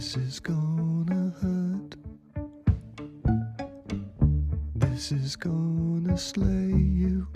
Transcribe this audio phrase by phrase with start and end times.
[0.00, 1.94] This is gonna hurt.
[4.74, 7.28] This is gonna slay you.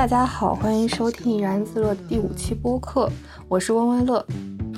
[0.00, 3.12] 大家好，欢迎收听怡然自乐第五期播客，
[3.50, 4.26] 我是温温乐。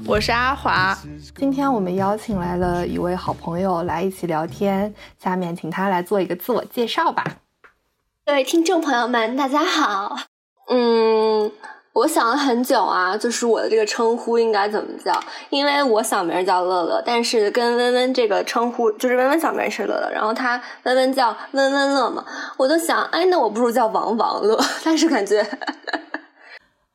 [0.05, 0.99] 我是阿华，
[1.37, 7.37] 今天我们邀请来了一位好朋友来一起聊天，下面请他来做一个自我介绍吧。
[8.27, 10.32] 各位听众朋友们，大家好。
[11.95, 15.13] 我想了很久啊，就是我的这个称呼应该怎么叫？
[15.51, 22.25] 因为我小名叫乐乐，但是跟温温这个称呼，就是温温小名是乐乐，然后他温温叫温温乐嘛，
[22.57, 25.47] 我就想，哎，那我不如叫王王乐， 但是感觉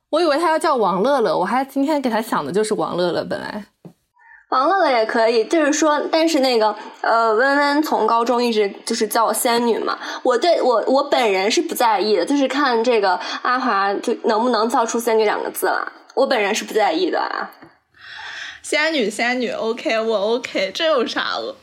[0.09, 3.63] 我以为他要叫王乐乐，我还今天给他想的就是王乐乐，本来。
[4.49, 17.51] 王乐乐也可以，就是说，但是那个呃，温温从高中一直就是叫我仙女嘛，我对我我本人是不在意的，就是看这个阿华就能不能造出仙女两个字啦，我本人是不在意的啊。
[18.63, 21.55] 仙女仙女，OK，我 OK，这有啥了？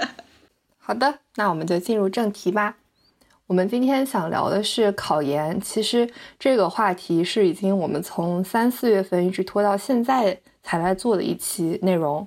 [0.78, 2.76] 好的，那我们就进入正题吧。
[3.46, 6.08] 我们今天想聊的是考研，其实
[6.38, 10.38] 这个话题是已经我们从三四月份一直拖到现在。
[10.68, 12.26] 才来做的一期内容，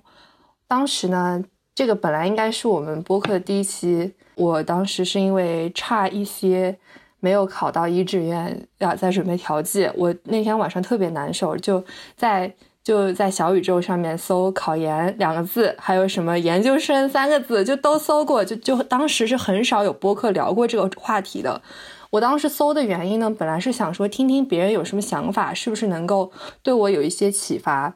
[0.66, 1.44] 当时呢，
[1.76, 6.74] 这个本来应该是我们播客的第一期，我当时是因为差一些
[7.20, 11.84] 没有考到一志愿，要在准备调剂，我那天晚上特别难受，就
[12.16, 12.50] 在
[12.90, 21.62] 就在小宇宙上面搜“考研”两个字，还有什么研究生三个字，就都搜过，就就当时是很少有播客聊过这个话题的。
[22.10, 26.32] 我当时搜的原因呢，本来是想说听听别人有什么想法，是不是能够
[26.64, 27.94] 对我有一些启发。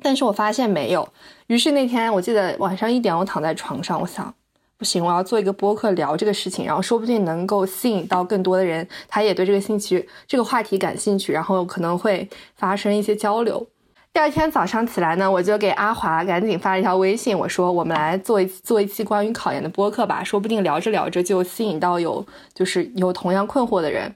[0.00, 1.08] 但是我发现没有，
[1.48, 4.32] 于是那天我记得晚上一点，我躺在床上，我想，
[4.78, 13.66] 不行，我要做一个播客聊这个事情，然后说不定能够吸引到更多的人，他也对这个兴趣、这个话题感兴趣，然后可能会发生一些交流。
[14.14, 24.14] 第二天早上起来呢，我就给阿华赶紧发了一条微信，我说我们来做一做一期关于考研的播客吧，说不定聊着聊着就吸引到有就是有同样困惑的人。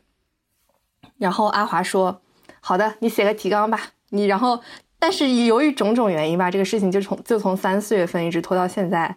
[1.18, 2.20] 然后阿华说，
[2.60, 4.60] 好的，你写个提纲吧，你然后。
[5.00, 9.16] 但是由于种种原因吧，这个事情就从就从三四月份一直拖到现在。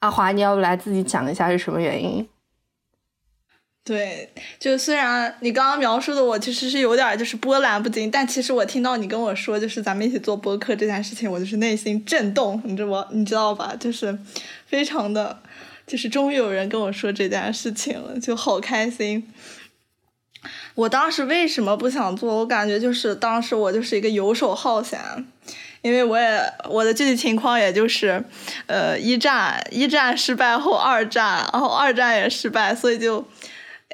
[0.00, 2.28] 阿华，你要不来自己讲一下是什么原因？
[3.88, 4.28] 对，
[4.58, 13.74] 就虽然你刚刚描述的我其实是有点就是波澜不惊，但其实我听到你跟我说就是咱们一起做播客这件事情，我就是内心震动，你知道你知道吧？
[13.80, 14.18] 就是
[14.66, 15.40] 非常的，
[15.86, 19.32] 就是终于有人跟我说这件事情了，就好开心。
[20.74, 22.36] 我当时为什么不想做？
[22.36, 25.00] 我感觉就是当时我就是一个游手好闲，
[25.80, 28.22] 因为我也我的具体情况也就是，
[28.66, 33.26] 呃，一战一战失败后二战，然后二战也失败，所以就，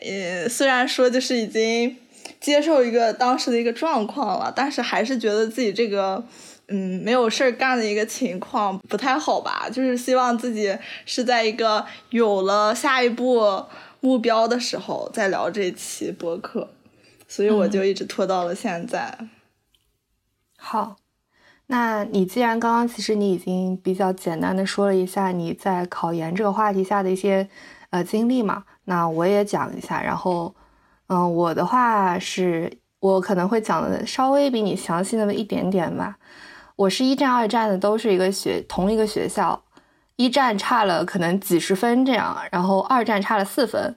[0.03, 1.97] 呃，虽然说就是已经
[2.41, 6.25] 接受一个当时的一个状况了，但是还是觉得自己这个
[6.69, 13.65] 嗯没有事儿干的一个情况不太好吧，就是希望自己是在一个有了下一步。
[14.00, 16.75] 目标的时候再聊这期播客，
[17.26, 19.16] 所以我就一直拖到了现在。
[20.59, 20.97] 好，
[21.69, 27.49] 那你既然刚刚其实你已经比较简单的说了一下你在考研这个话题下的一些
[27.88, 30.03] 呃经历嘛，那我也讲一下。
[30.03, 30.55] 然后，
[31.09, 36.17] 嗯，我的话是我可能会讲的稍微比你详细那么一点点吧。
[36.77, 39.62] 我是一战、二战的都是一个学同一个学校。
[40.17, 43.97] 一战差了可能几十分这样，然后二战差了四分。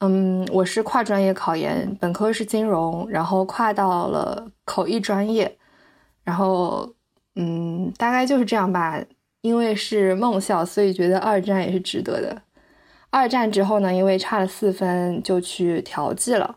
[0.00, 5.56] 嗯，我是跨专业考研，本科是金融，然后跨到了口译专业，
[6.24, 6.92] 然后
[7.36, 9.00] 嗯，大概就是这样吧。
[9.42, 12.42] 因为是梦校，所以觉得二战也是值得的。
[13.12, 16.56] 二战之后呢，因为差了四分，就去调剂了。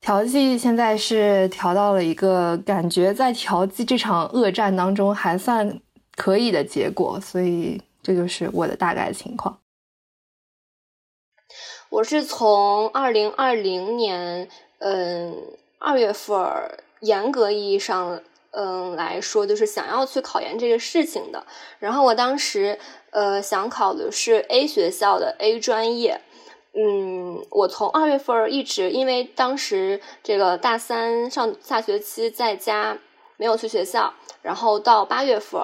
[0.00, 5.80] 调剂现在是调到了一个感觉在调剂这场恶战当中还算。
[6.16, 9.58] 可以的结果，所以这就是我的大概情况。
[11.90, 14.48] 我是从二零二零年，
[14.78, 15.34] 嗯，
[15.80, 16.38] 二月份
[17.00, 18.22] 严格意义上，
[18.56, 21.44] 嗯来说，就是想要去考研这个事情的。
[21.78, 22.78] 然后我当时，
[23.10, 26.20] 呃，想考的是 A 学校的 A 专业，
[26.74, 32.98] 嗯，我从二月份一直，因为当时这个大三上下学期在家
[33.36, 35.60] 没有去学校，然后到八月份，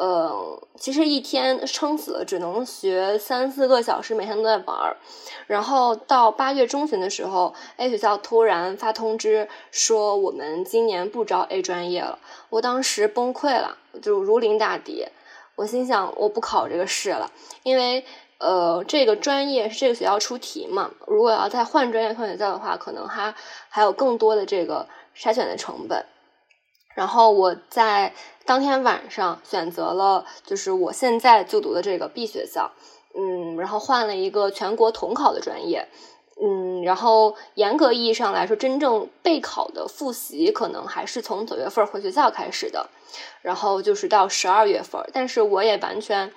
[0.00, 4.96] 呃，其实一天撑死了只能学三四个小时，每天都在玩儿。
[5.46, 12.18] 然后到八月中旬的时候，A 学校突然发通知说我们今年不招 A 专业了，
[12.48, 15.06] 我当时崩溃了，就如临大敌。
[15.56, 17.30] 我心想，我不考这个试了，
[17.62, 18.04] 因为。
[18.42, 20.90] 呃，这个专业是这个学校出题嘛？
[21.06, 23.34] 如果要再换专业换学校的话，可能还
[23.68, 26.06] 还有更多的这个筛选的成本。
[26.94, 28.14] 然后我在
[28.50, 32.72] 当天晚上选择了，就是我现在就读的这个 B 学校，
[33.14, 35.86] 嗯，然后换了一个全国统考的专业，
[36.42, 42.90] 嗯，然后严格意义上来说，真正备考的复习可能还是从九月份回学校开始的，
[43.40, 46.32] 然后就是到十二月份，但是我也完全。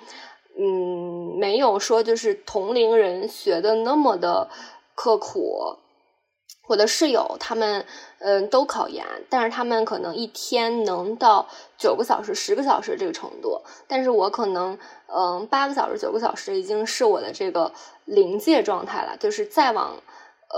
[0.56, 4.48] 嗯，没有说就是同龄人学的那么的
[4.94, 5.78] 刻苦。
[6.66, 7.84] 我的室友他们
[8.20, 11.46] 嗯都考研，但是他们可能一天能到
[11.76, 14.78] 九个小时、十个小时这个程度，但是我可能
[15.08, 17.72] 嗯八个小时、九个小时已经是我的这个
[18.04, 19.16] 临界状态了。
[19.18, 20.02] 就是再往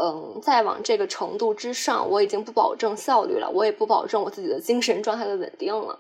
[0.00, 5.99] 嗯再往这个程度之上，我已经不保证效率了，我也不保证我自己的精神状态的稳定了。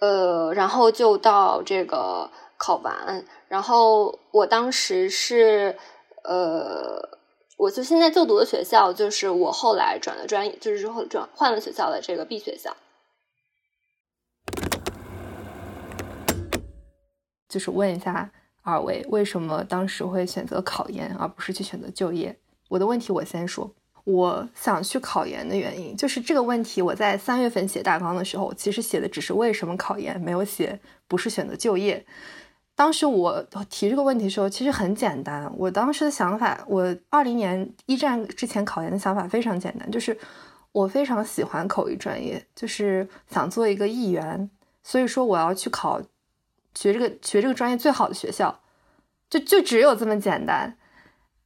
[0.00, 5.76] 呃，然后就到这个考完，然后我当时是，
[6.22, 7.17] 呃，
[7.58, 12.76] 我就现在就读的学校，就是我后来转的专业，就是之后转换了学校的这个 B 学校。
[17.48, 18.30] 就是问一下
[18.62, 22.38] 二位，为什么当时会选择考研，而不是去选择就业？
[22.68, 23.74] 我的问题我先说。
[24.04, 26.80] 我想去考研的原因就是这个问题。
[26.80, 30.78] 我在三月份写大纲的时候，其实写的只是为什么考研，没有写
[31.08, 32.06] 不是选择就业。
[32.78, 35.52] 当时我提这个问题的时候，其实很简单。
[35.56, 40.16] 我当时的想法，我二零年一战之前考研的想法非常简单，就是
[40.70, 44.48] 我非常喜欢口译专业，就是想做一个译员，
[44.84, 46.00] 所以说我要去考
[46.72, 48.60] 学这个学这个专业最好的学校，
[49.28, 50.78] 就就只有这么简单。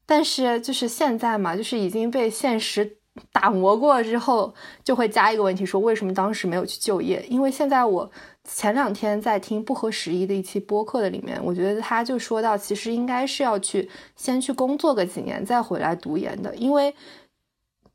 [0.04, 2.98] 但是就是现在嘛，就是已经被现实
[3.30, 7.22] 打磨过之后，就会加一个问题，说为什么当时没有去就业？
[7.28, 8.10] 因为现在我
[8.44, 16.54] 前两天在听不合时宜的一期播客的里面，我觉得他就说到，其实应该是要去先去工作个几年，再回来读研的。
[16.56, 16.94] 因为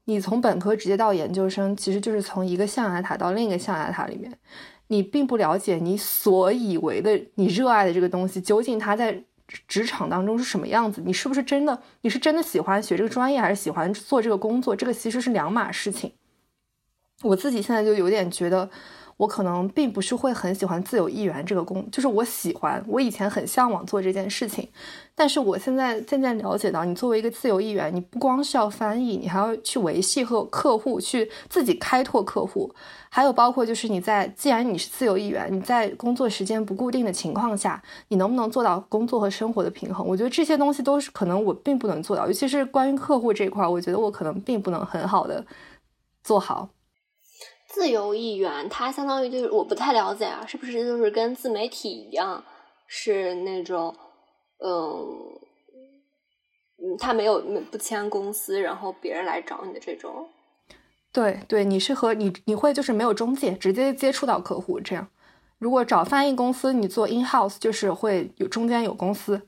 [0.06, 4.32] 你从本科直接到研究生，其实就是从一个象牙塔到另一个象牙塔里面，
[4.88, 9.24] 你并不了解你所以为的你热爱的这个东西，究竟它在。
[9.68, 11.02] 职场当中是什么样子？
[11.06, 11.82] 你是不是真的？
[12.02, 14.76] 你是真的喜欢学这个专业，还是喜欢做这个工作？
[14.76, 16.14] 这个其实是两码事情。
[17.24, 18.70] 我自己现在就有点觉得。
[19.18, 24.70] 我可能并不是会很喜欢自由译员这个工，就是我喜欢，我以前很向往做这件事情，
[25.16, 32.72] 但是我现在渐渐了解到，你作为一个自由译员，你不光是要翻译，你还要去维系和客户，去自己开拓客户，
[33.10, 40.06] 还有包括就是你在，既然你是自由译员，你在工作时间不固定的情况下，你能不能做到工作和生活的平衡？
[40.06, 45.44] 我觉得这些东西都是可能我并不能做到，尤其是关于客户这一块，我觉得我可能并不能很好的
[46.24, 46.70] 做好。
[47.78, 52.44] 自由译员，他相当于就是我不太了解啊，是不是就是跟自媒体一样，
[52.88, 53.96] 是那种，
[54.58, 55.40] 嗯，
[56.80, 57.40] 嗯，他没有
[57.72, 60.28] 不签公司，然后别人来找你的这种。
[61.14, 65.08] 对对，你是和你你会就是没有中介，直接接触到客户这样。
[65.60, 69.40] 如果找翻译公司，你做 in house 就是会有中间有公司，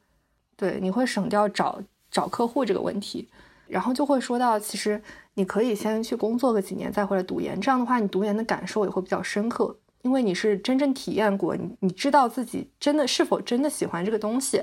[0.56, 3.28] 对，你会省掉找找客户这个问题，
[3.66, 5.02] 然后就会说到其实。
[5.40, 7.58] 你可以先去工作个几年，再回来读研。
[7.62, 14.62] 这样的话，你读研的感受也会比较深刻，因为你是真正体验过，你你知道自己真的是否真的喜欢这个东西，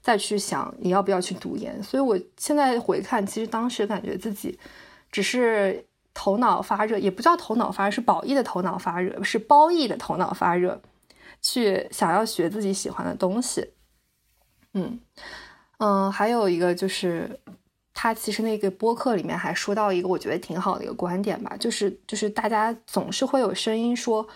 [0.00, 1.82] 再去想你要不要去读研。
[1.82, 4.58] 所以我现在回看，其实当时感觉自己
[5.12, 10.80] 只是头脑发热，也不叫头脑发热，是褒义的头脑发热，是褒义的头脑发热，
[11.42, 13.72] 去想要学自己喜欢的东西。
[14.72, 14.98] 嗯
[15.76, 17.38] 嗯，还有一个就是。
[17.94, 24.26] 他其实那个播客里面还说到一个我觉得挺好的一个观点吧，就是就是大家总是会有声音说，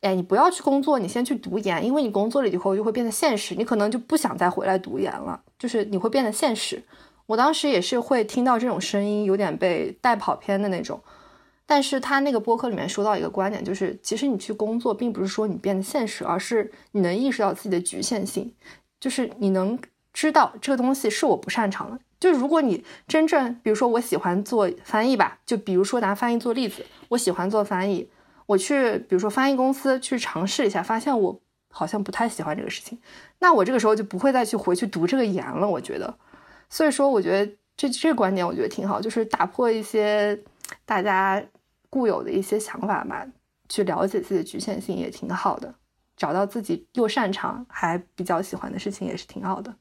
[0.00, 6.82] 哎，你不要去工作，你先去读研，因为你工作了以后就会变得现实，你可能就不想再回来读研了，就是你会变得现实。
[7.26, 11.00] 我当时也是会听到这种声音，有点被带跑偏的那种。
[11.64, 18.52] 但是他那个播客里面说到一个观点，就是其实你去工作，并不是说你变得现实，而是你能意识到自己的局限性，
[18.98, 19.78] 就是你能
[20.12, 21.98] 知道这个东西是我不擅长的。
[22.20, 28.08] 就如果你真正，比如说我喜欢做翻译吧，就比如说拿翻译做例子，我喜欢做翻译，
[28.46, 31.40] 我去比如说翻译公司去尝试一下，发现我
[31.70, 32.96] 好像不太喜欢这个事情，
[33.40, 35.66] 那我这个时候就不会再去回去读这个研了。
[35.66, 36.14] 我觉得，
[36.70, 40.38] 所以说，我觉得这这个观点我觉得挺好，就是打破一些
[40.84, 41.42] 大家
[41.90, 43.26] 固有的一些想法吧，
[43.68, 45.74] 去了解自己的局限性也挺好的，
[46.16, 49.74] 找到自己又擅长还比较喜欢的事情也是挺好的。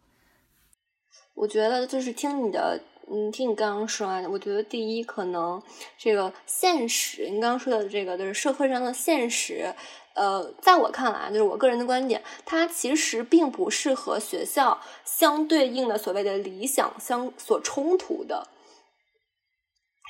[1.41, 2.79] 我觉得就是听你的，
[3.11, 5.59] 嗯，听你刚刚说完，我觉得第一可能
[5.97, 9.73] 这个现实，你刚刚说的这个就是社会上的现实。
[10.13, 18.47] 呃，在我看来，就是我个人的观点，它其实并不是和学校相对应的所谓的理想相所冲突的。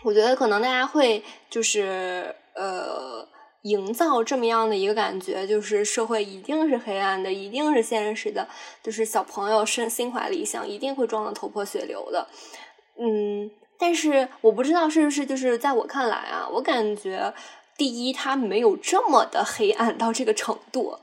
[0.04, 3.26] 我觉得可能大家会就是呃，
[3.64, 8.48] 营造这么样的一个感觉，就是社会一定是黑暗的，一定是现实的，
[8.82, 12.28] 就是小朋友身心怀理想，一定会撞得头破血流的。
[12.98, 17.34] 嗯，但是我不知道是不是就是在我看来啊，我感觉。
[17.78, 21.00] 第一，它没有这么的黑暗到这个程度；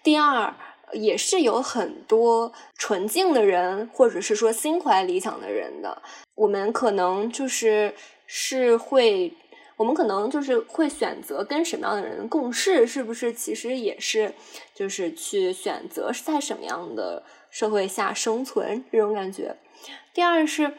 [0.00, 0.54] 第二，
[0.92, 6.00] 也是有很多纯净的人，或者是说心怀理想的人的。
[6.36, 7.92] 我们可能就是
[8.26, 9.32] 是会，
[9.80, 13.32] 我们可能就是会选择跟什么样的人共事，是不是？
[13.32, 14.34] 其实也是，
[14.74, 19.56] 就是去选择在什么样的社会下生存这种感觉。
[20.12, 20.74] 第二是，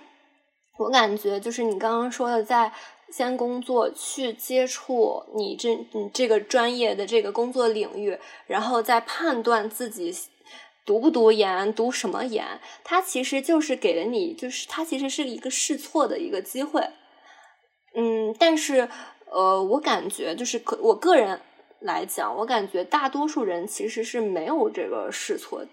[0.77, 2.71] 我感觉就是你刚刚说的在。
[3.11, 8.17] 先工作去接触你这你这个专业的这个工作领域，
[8.47, 10.15] 然后再判断自己
[10.85, 12.61] 读不读研，读什么研。
[12.85, 16.87] 它其实就是给了你，就是它其实是一个试错的一个机会。
[17.95, 18.87] 嗯，但是
[19.29, 21.39] 呃，我感觉就是可我个人
[21.79, 25.63] 来讲，我感觉大多数人其实是没有这个试错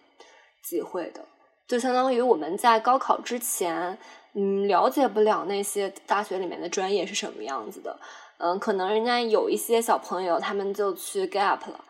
[0.63, 1.25] 机会的，
[1.67, 3.99] 就相当于我们在高考之前。
[4.35, 7.99] 嗯，了解不了那些大学里面的专业是什么样子的。
[8.37, 11.85] 嗯，可能人家有一些小朋友，他们就去 gap 了，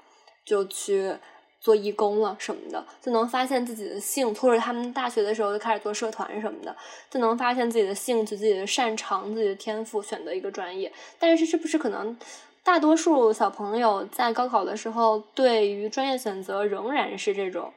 [0.47, 1.15] 就去
[1.61, 6.77] 做义工了什么的，就能发现自己的兴，或者他们大学的时候就开始做社团什么的，
[7.11, 10.93] 就能发现自己的兴趣、自己的擅长、自己的天赋，选择一个专业。
[11.19, 12.17] 但是，是不是可能
[12.63, 17.73] 大多数小朋友在高考的时候，对于专业选择仍然是这种？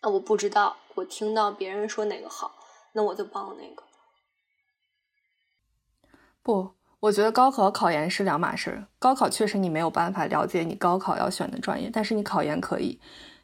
[0.00, 2.52] 啊，我不知道，我听到别人说哪个好。
[2.92, 3.84] 那我就报那个。
[6.42, 8.84] 不，我觉得高考和考研是两码事儿。
[8.98, 12.98] 高考确实你没有办法了解你高考要选的专业，但是你考研可以。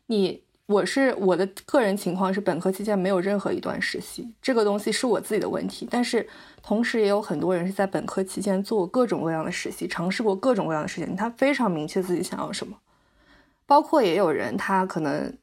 [0.06, 5.88] 你我是我的个人情况是本科期间没有任何一段实习，这个东西是我自己的问题。
[5.90, 6.28] 但是
[6.62, 12.76] 同时也有很多人是在本科期间做各种各样的实习，尝试过各种各样的事情，他非常明确自己想要什么。
[13.64, 15.36] 包括也有人他可能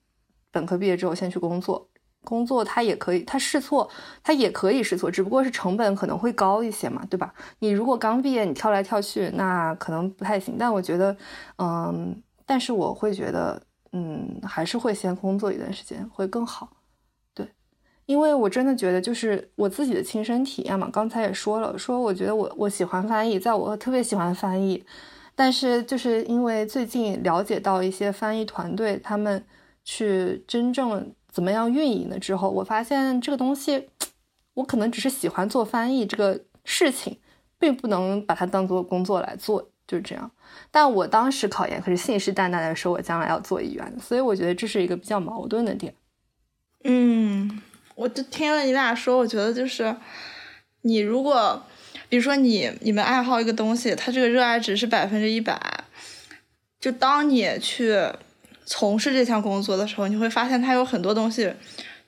[0.52, 1.90] 本科毕业之后先去工作。
[2.24, 3.90] 工作他也可以，他试错，
[4.24, 7.34] 他也可以试错，只不过是成本可能会高一些嘛，对吧？
[7.60, 10.56] 你如果刚毕业，你跳来跳去，那可能不太行。
[10.58, 11.16] 但我觉得，
[11.58, 13.62] 嗯，但是我会觉得，
[13.92, 16.70] 嗯，还是会先工作一段时间会更好，
[17.34, 17.48] 对，
[18.06, 20.90] 因为我真的觉得就是我自己的亲身体验嘛。
[20.92, 24.84] 刚才也说了，说我觉得我我喜欢翻译，在我特别喜欢翻译，
[25.36, 29.46] 但是就是因为最近了解到一些翻译团队，他们
[29.84, 31.14] 去真正。
[31.34, 33.90] 怎么样运营的之后，我发现这个东西，
[34.54, 37.18] 我可能只是喜欢做翻译这个事情，
[37.58, 40.30] 并不能把它当做工作来做，就是这样。
[40.70, 45.96] 但我当时考研可是信誓旦旦的说，我将来要做议员，所以我觉得这是一个比较矛盾的点。
[46.84, 47.60] 嗯，
[47.96, 49.96] 我就听了你俩说，我觉得就是
[50.84, 51.64] 你如果，
[52.10, 55.84] 比如说你你们爱好一个东西，它这个热爱值是百分之一百，
[56.80, 57.98] 就当你去。
[58.66, 61.52] 从事这项工作的时候，你会发现它有很多东西，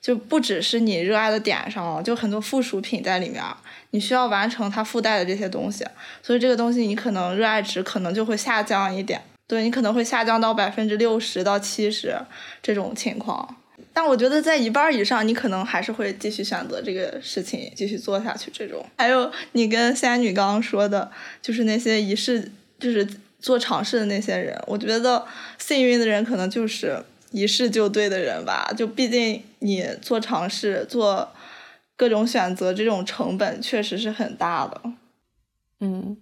[0.00, 3.42] 就不只是你热爱的点上了，就很多附属品在里面，
[3.90, 5.84] 你需要完成它附带的这些东西，
[6.22, 12.16] 所以这个东西你可能热爱值可能就会下降一点，对你可能会下降到百分之六十到七十
[12.62, 13.56] 这种情况。
[13.92, 18.50] 但我觉得在一半以上，你可能还是会继续选择这个事情继续做下去。
[18.52, 21.10] 这种还有你跟仙女刚刚说的，
[21.42, 23.06] 就是那些仪式，就是。
[23.46, 25.24] 做尝试的那些人，我觉得
[25.56, 27.00] 幸运的人可能就是
[27.30, 28.74] 一试就对的人吧。
[28.76, 31.32] 就毕竟你做尝试、做
[31.96, 34.82] 各种选择，这种成本确实是很大的。
[35.78, 36.16] 嗯，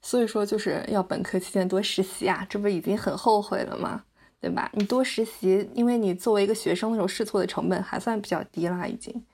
[0.00, 4.04] 所以说就是要本科期间多实习啊，这不已经很后悔了吗？
[4.40, 4.70] 对吧？
[4.74, 9.24] 你多实习，因为你作为一个学生那种试错的成本还算比较低啦，已经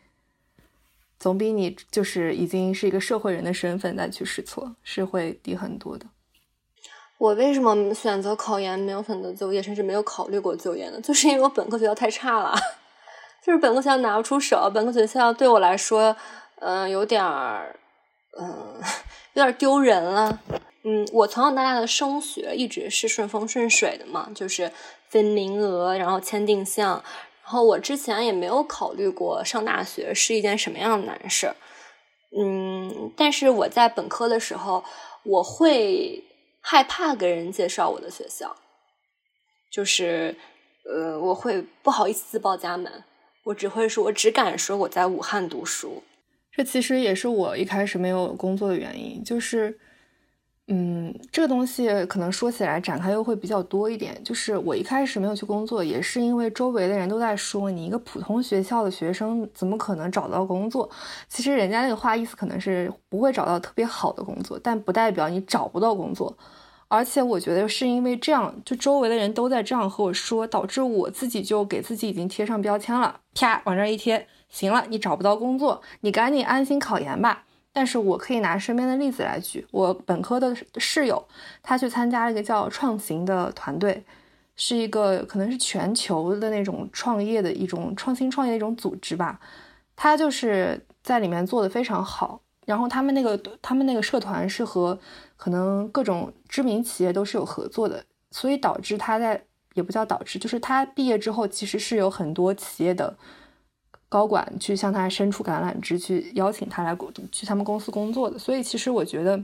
[1.18, 6.06] 总比你就是已经是一个社会人的身份再去试错是会低很多的。
[7.24, 11.00] 我为什么选择考研，没有选择就业，甚至没有考虑过就业呢？
[11.00, 12.54] 就是因为我本科学校太差了，
[13.42, 16.14] 就是本科学校拿不出手，本科学校对我来说，
[16.60, 17.74] 嗯，有点儿，
[18.38, 18.78] 嗯，
[19.32, 20.38] 有点丢人了。
[20.82, 24.70] 嗯，我从小到大的升学一直是顺风顺水的嘛，就是
[25.08, 27.02] 分名额，然后签定向，
[27.42, 31.54] 然后我之前也没有考虑过上大学是一件什么样的难事。
[32.38, 34.84] 嗯，但是我在本科的时候，
[35.22, 36.22] 我会
[36.66, 38.56] 害怕给人介绍我的学校，
[39.70, 40.34] 就是
[40.90, 43.04] 呃，我会不好意思自报家门，
[43.44, 46.02] 我只会说，我只敢说我在武汉读书。
[46.50, 49.78] 这其实也是我一开始没有工作的原因，就是。
[50.66, 54.18] 嗯，这个东西可能说起来展开又会比较多一点。
[54.24, 60.88] 就是我一开始没有去工作，也是因为周围的人都在说，你一个普通学校的学生怎么可能找到工作？
[61.28, 66.34] 其实人家那个话意思可能是不会找到特别好的工作，但不代表你找不到工作。
[66.88, 77.44] 而且我觉得是因为这样，就周围的人都在这样和我说，导致我自己就给自己已经贴上标签了，啪往这一贴，行了，你找不到工作，你赶紧安心考研吧。
[77.74, 81.26] 但是我可以拿身边的例子来举，我本科的室友，
[81.60, 84.04] 他去参加了一个叫创行的团队，
[84.54, 89.40] 是一个可能是全球的那种创业的一种创新创业的一种组织吧，
[89.96, 94.96] 他就是在里面做的非常好，然后他们那个他们那个社团是和
[95.36, 99.42] 可能各种知名企业都是有合作的，所以导致他在
[99.74, 103.16] 也不叫导致，就是他毕业之后其实是有很多企业的。
[104.14, 106.96] 高管去向他伸出橄榄枝，去邀请他来
[107.32, 108.38] 去他们公司工作的。
[108.38, 109.42] 所以其实我觉得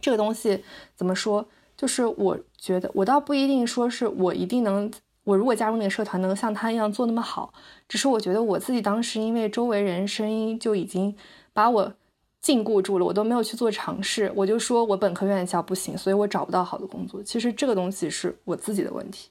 [0.00, 0.64] 这个东西
[0.96, 1.46] 怎么说，
[1.76, 4.90] 就是我觉得我倒不一定说是我一定能，
[5.22, 7.54] 我如果加入那个社团能像他一样做那么好，
[7.88, 11.14] 只是我觉得我自己当时因为周围人声音就已经
[11.52, 11.94] 把我
[12.40, 17.22] 禁锢住了，我都没有去做尝试，我就说我本科院校不行，所以我找不到好的工作。
[17.22, 19.28] 其实这个东西是我自己的问题。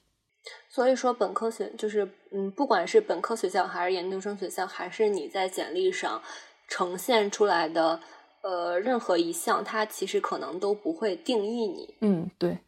[0.74, 6.20] 所以说，本科学就是，嗯，不管是本科学校还是研究生学校，还是你在简历上
[6.66, 8.00] 呈现出来的，
[8.40, 11.94] 呃，任何一项，它其实可能都不会定义你。
[12.00, 12.58] 嗯，对，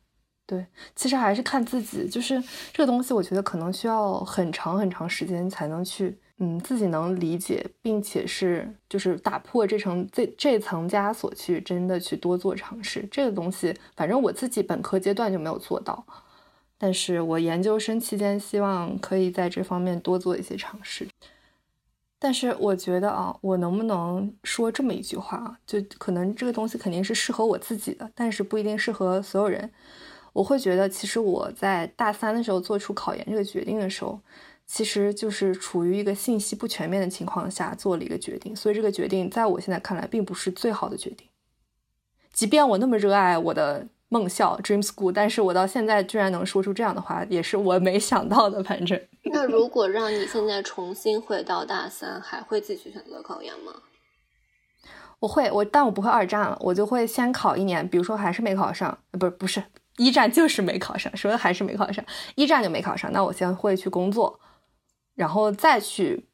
[0.46, 2.40] 对，其实还是看自己，就是
[2.72, 13.04] 这个东西，我觉得可能需要很长很长时间才能去，嗯，自己能理解，并且是就是打破这层这这层枷锁，去真的去多做尝试。
[13.10, 16.06] 这个东西，反正我自己本科阶段就没有做到。
[16.78, 21.08] 但是我研究生期间希望可以在这方面多做一些尝试。
[22.18, 25.58] 但是我觉得啊，我能不能说这么一句话啊？
[25.66, 29.70] 就可能这个东西肯定是适合我自己的，但是不一定适合所有人。
[30.32, 34.20] 我会觉得，其实我在大三的时候做出考研这个决定的时候，
[34.66, 41.26] 其实就是处于一个信息不全面的情况下做了一个决定，所以这个决定在我现在看来并不是最好的决定。
[42.32, 43.86] 即便我那么热爱我的。
[44.08, 48.62] 梦校 Dream School，但是我到现在居然能说出这样的话，也是我没想到的。
[48.62, 53.72] 反正，那如果让你现在重新回到大三，还会继续选择考研吗？
[55.18, 57.88] 我会，我但我不会二战了，我就会先考一年。
[57.88, 59.62] 比如说还是没考上，不是不是
[59.96, 64.38] 一战就是没考上，说的还是没考上，一战就没考上，那我先会去工作，
[65.14, 66.28] 然后再去。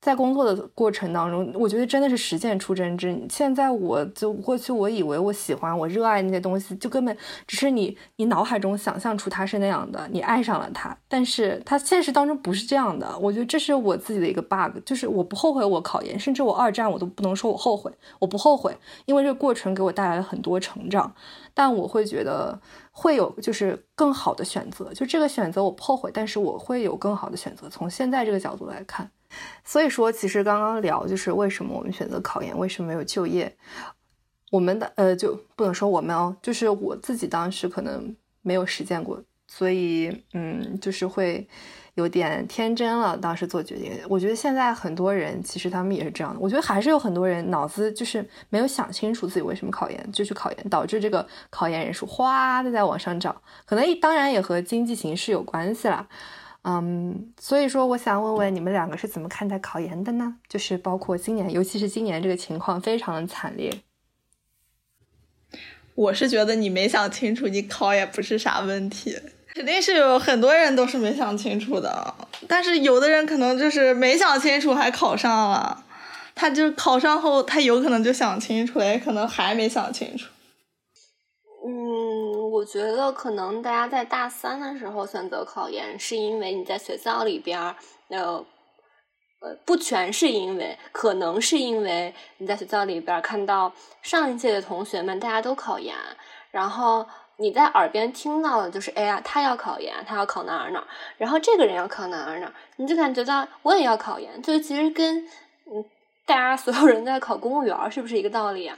[0.00, 3.20] 在工作的过程当中，我觉得真的是实践出真知。
[3.28, 7.14] 现在我就过去，我以为我喜欢、我热爱那些东西，就根本
[7.48, 10.96] 只是你你脑海中想象出它是那样的，你爱上了它。
[11.08, 13.18] 但是它现实当中不是这样的。
[13.18, 21.12] 我觉得这是我自己的一个 bug，就是我不后悔我考研，甚至我二战我都不能说我后悔，我不后悔，因为这个过程给我带来了很多成长。
[21.54, 22.56] 但我会觉得
[22.92, 27.68] 会有就是更好的选择，就这个选择我不后悔，但是我会有更好的选择。
[27.68, 29.10] 从现在这个角度来看。
[29.64, 33.54] 所以说，其实刚刚聊就是为什么我们选择考研，为什么没有就业？
[34.50, 41.46] 我们的呃，就不能说我们哦，就是我自己当时可能没有实践过，所以嗯，就是会
[41.96, 43.14] 有点天真了。
[43.14, 46.40] 当时做决定，我觉得现在很多人其实他们也是这样的。
[46.40, 53.36] 我觉得还是有很多人脑子就是没有想清楚自己为什么考研，就去考研，导致这个考研人数哗的在往上涨。
[53.66, 56.08] 可能当然也和经济形势有关系啦。
[56.62, 60.36] 嗯，所以说我想问问你们两个是怎么看待考研的呢？
[60.48, 63.72] 就是包括今年，尤其是今年这个情况非常的惨烈。
[65.94, 69.18] 我是觉得你没想清楚，你考也不是啥问题，
[69.54, 72.14] 肯定是有很多人都是没想清楚的。
[72.46, 75.84] 但是有的人可能就是没想清楚还考上了，
[76.34, 80.28] 他就考上后他有可能就想清楚了，也可能还没想清楚。
[81.66, 81.72] 嗯，
[82.58, 87.76] 我觉得可能大家在大三的时候选择考研，是因为你在学校里边儿，
[88.08, 88.44] 呃，
[89.40, 95.94] 呃，不全是因为，可能是因为你在学校里边看到上一届的同学们大家都考研，
[96.50, 105.18] 然后你在耳边听到的就是，哎呀，他要考研，他要考哪儿哪儿，然后这个人要考哪儿哪儿，你就感觉到我也要考研，就其实跟
[105.70, 105.84] 嗯
[106.26, 108.76] 大家所有人在考公务员是不是一个道理啊？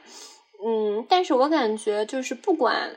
[0.63, 2.91] 嗯，但是我感觉就是不管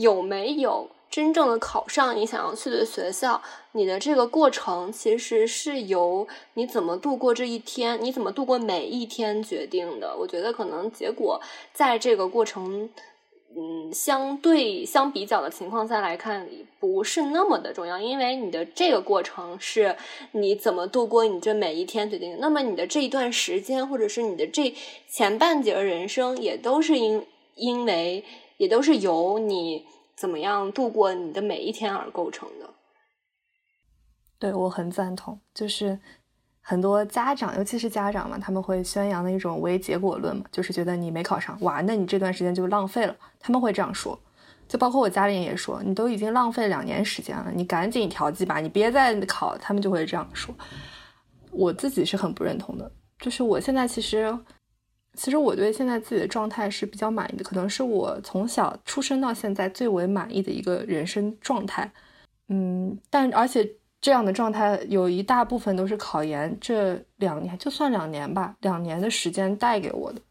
[0.00, 10.16] 有没有真正的考上你想要去的学校，你的这个过程其实是由你怎么度过这一天，你怎么度过每一天决定的。
[10.16, 11.40] 我觉得可能结果
[11.72, 12.88] 在这个过程，
[13.56, 19.96] 嗯，相对相比较的情况下来看，不是那么的重要，因为你的这个过程是
[20.30, 22.38] 你怎么度过你这每一天决定。
[22.38, 24.72] 那么你的这一段时间，或者是你的这
[25.08, 28.24] 前半截人生，也都是因因为
[28.60, 29.84] 也都是由你。
[30.16, 32.68] 怎么样度过你的每一天而构成的？
[34.38, 35.98] 对我很赞同，就是
[36.60, 43.16] 很多家长，尤其是家长嘛，他们会宣扬的一种唯结果论嘛，就是觉得你没考上，哇，那你这段时间就浪费了。
[43.38, 44.20] 他们会这样说，
[44.68, 49.56] 就包括我家里人也说，你都已经浪费两年时间了，你赶紧调剂吧，你别再考。
[49.56, 50.54] 他们就会这样说。
[51.50, 54.38] 我自己是很不认同的，就是我现在其实。
[55.20, 61.92] 其实我对现在自己的状态是比较满意的，可能是我从小出生到现在最为满意的一个人生状态。
[62.48, 70.22] 嗯，但而且这样的状态有一大部分都是考研这两年，就算两年吧，两年的时间带给我的。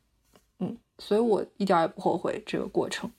[0.58, 3.12] 嗯，所以我一点也不后悔这个过程。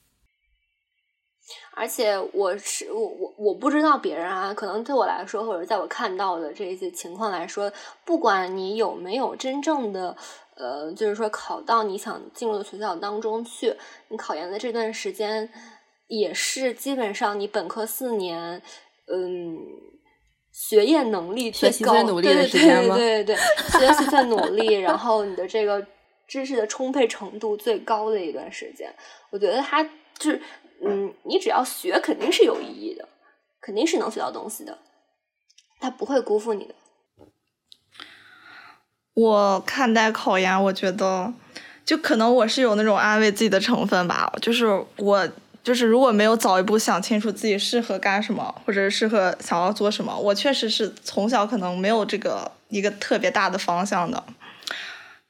[1.73, 7.71] 而且我是我我我不知道别人啊，可能对我来说，或者在我看到的这些情况来说，
[8.03, 10.17] 不管你有没有真正的。
[10.55, 13.75] 呃，就是说考到你想进入的学校当中去，
[14.09, 15.49] 你考研的这段时间
[16.07, 18.61] 也是基本上你本科四年，
[19.07, 19.57] 嗯，
[20.51, 25.85] 学业能力最高，对对对对对，学习最努力，然后你的这个
[26.27, 28.93] 知识的充沛程度最高的一段时间，
[29.31, 30.41] 我觉得它就是，
[30.83, 33.07] 嗯，你只要学肯定是有意义的，
[33.61, 34.77] 肯定是能学到东西的，
[35.79, 36.75] 它不会辜负你的。
[39.13, 41.33] 我看待考研，我觉得
[41.85, 44.31] 就可能我是有那种安慰自己的成分吧。
[44.41, 44.65] 就是
[44.97, 45.27] 我
[45.63, 54.23] 就是如果没有早一步想清楚自己适合干什么，或者是适合想要做什么，我确实是从小可能没有这个一个特别大的方向的。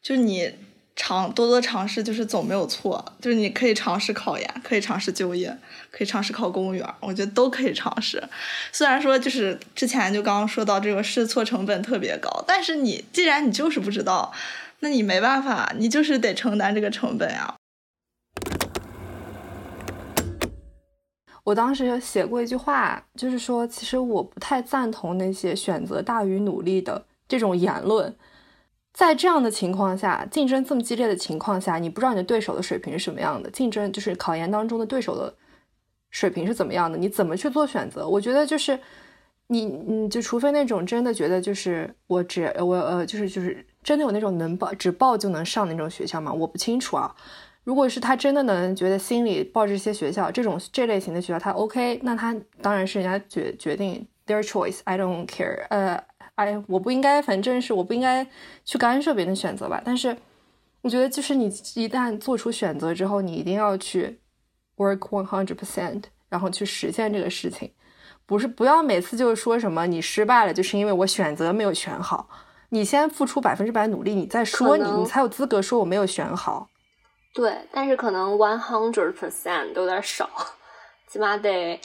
[0.02, 0.54] 就你。
[0.96, 5.58] 尝多多尝试就是总没有错，就是你可以尝试考研，可以尝试就业，
[5.90, 8.22] 可以尝试考公务员，我觉得都可以尝试。
[8.72, 14.32] 虽然说就是之前就刚刚说到这个试错成本特别高，但是你既然你就是不知道，
[14.82, 17.56] 那你没办法，你就是得承担这个成本呀。
[21.44, 28.16] 我当时写过一句话，就是说，其实我不太赞同那些选择大于努力的这种言论。
[28.94, 35.34] 在这样的情况下，竞争这么激烈的情况下，你不知道你的对手的水平是什么样的，竞争就是考研当中的对手的
[36.10, 38.06] 水平是怎么样的，你怎么去做选择？
[38.06, 38.78] 我觉得就是
[39.48, 46.34] 你，你就除非那种真的觉得就是我只我呃就是就是真的有那种能报只报就能上那种学校吗？
[46.34, 47.16] 我不清楚啊。
[47.64, 56.11] 如果是他真的能觉得心里报这些学校这种这类型的学校他 OK，那他当然是人家决决定 their choice，I don't care，呃。
[56.36, 58.26] 哎，我不应该，反正是我不应该
[58.66, 59.82] 去干涉别人的选择吧。
[59.84, 60.18] 但是，
[60.82, 64.20] 我觉得就是你一旦做出选择之后，你一定要去
[64.78, 67.72] work one hundred percent，然后去实现这个事情。
[68.26, 72.30] 不是不要每次就是说什么你失败了，就是因为我选择没有选好。
[72.70, 76.70] 你先付出百分之百努力，你再说你，你才有资格说我没有选好。
[77.34, 80.30] 对，但是可能 one hundred percent 都有点少，
[81.08, 81.80] 起码得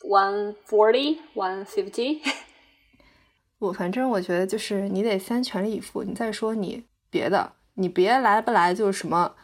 [0.00, 2.20] one forty one fifty。
[3.58, 9.34] 我反正我觉得就是你得先全力以赴，你再说你别的，你别来不来就是什么，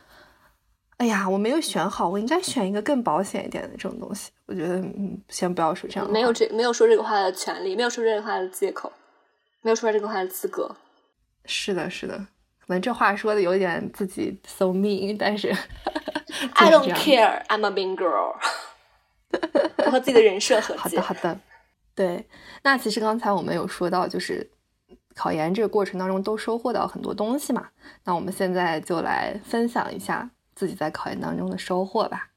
[0.99, 4.31] 哎呀，我没有选好，我应该选一个更保险一点的这种东西。
[4.47, 8.93] 我觉得嗯，先不要说这样，没有这没有说这个话的权利，没有说这个话的借口，
[9.63, 10.77] 没有说这个话的资格。
[11.47, 12.19] 是的，是的，
[12.61, 15.49] 可能这话说的有点自己 so mean，但是
[16.55, 18.37] I don't care, I'm a mean girl。
[19.87, 21.01] 我和自己的人设和解。
[21.01, 21.41] 好的，好的。
[21.95, 22.27] 对，
[22.63, 24.51] 那其实刚才我们有说到，就是
[25.15, 27.69] 考研这个过程当中都收获到很多东西嘛。
[28.05, 32.31] 那我们现在就来分享一下自己在考研当中的收获吧。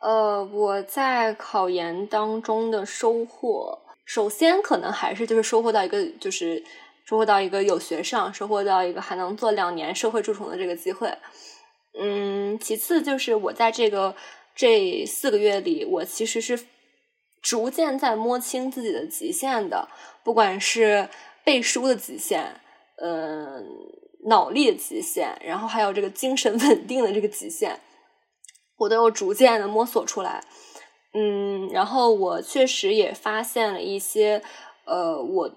[0.00, 6.64] 呃，我在考研当中的收获，首先可能还是就是收获到一个，就是
[7.04, 11.12] 收获到一个有学上，收获到一个还能做两年社会蛀虫的这个机会。
[12.00, 14.16] 嗯，其次就是我在这个
[14.54, 16.58] 这四个月里，我其实是。
[17.46, 19.88] 逐渐在摸清自己的极限的，
[20.24, 21.08] 不管是
[21.44, 22.44] 背书的极限，
[22.96, 23.64] 嗯，
[24.24, 27.78] 脑力的极限，然后还有这个精神稳定的这个极限，
[28.78, 30.42] 我都有逐渐的摸索出来。
[31.14, 34.42] 嗯，然后我确实也发现了一些，
[34.84, 35.50] 呃，我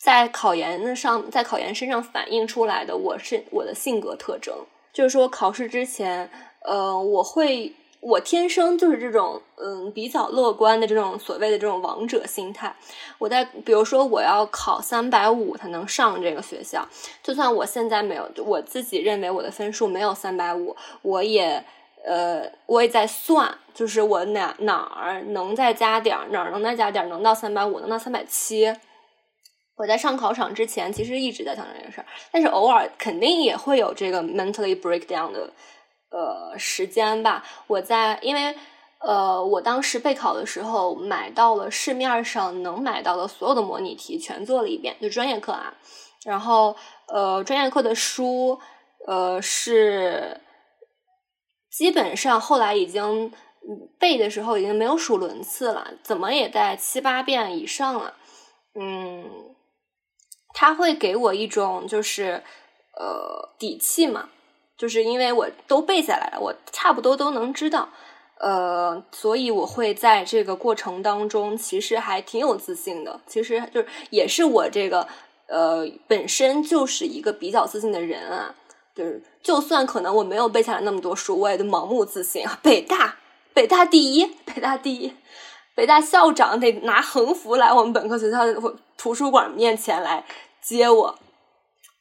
[0.00, 6.28] 在考研的上，在考研身上反映出来的，我是我的性格特征，就是说考试之前，
[6.64, 7.72] 呃，我会。
[8.04, 12.76] 我天生就是这种嗯比较乐观的这种所谓的这种王者心态。
[13.18, 16.86] 我在比如说我要考三百五才能上这个学校，
[17.22, 21.64] 就算我现在没有，我自己认为我的分数没有三百五，我也
[22.04, 28.70] 呃我也在算，就是我哪哪儿能再加点儿，哪儿能再加点儿，能到三百五，能到三百七。
[29.76, 35.50] 我在上考场之前，其实一直在想这件事儿，但是偶尔肯定也会有这个 mentally breakdown 的。
[36.14, 38.54] 呃，时间吧，我在因为
[39.00, 45.74] 呃，我当时备考的时候买到了市面上能买到的所有的模拟题，全做了一遍，就专业课啊。
[46.24, 46.76] 然后
[47.08, 48.60] 呃，专业课的书
[49.08, 50.40] 呃是
[51.68, 53.32] 基本上后来已经
[53.98, 58.14] 背的时候已经没有数轮次了，怎么也在七八遍以上了。
[58.78, 59.54] 嗯，
[60.54, 62.44] 他会给我一种就是
[62.96, 64.28] 呃底气嘛。
[64.76, 67.88] 就是因为我都背下来了，我差不多都能知道，
[68.38, 73.20] 呃，所以我会在这个过程当中，其实还挺有自信的。
[73.26, 75.06] 其实就是也是我这个
[75.46, 78.54] 呃本身就是一个比较自信的人啊，
[78.94, 82.58] 就是就算可能我没有背下来那么多书，我也都盲目自信啊。
[82.62, 83.16] 北大，
[83.52, 85.14] 北大第一，北大第一，
[85.76, 88.40] 北大校长得拿横幅来我们本科学校
[88.98, 90.24] 图书馆面前来
[90.60, 91.18] 接我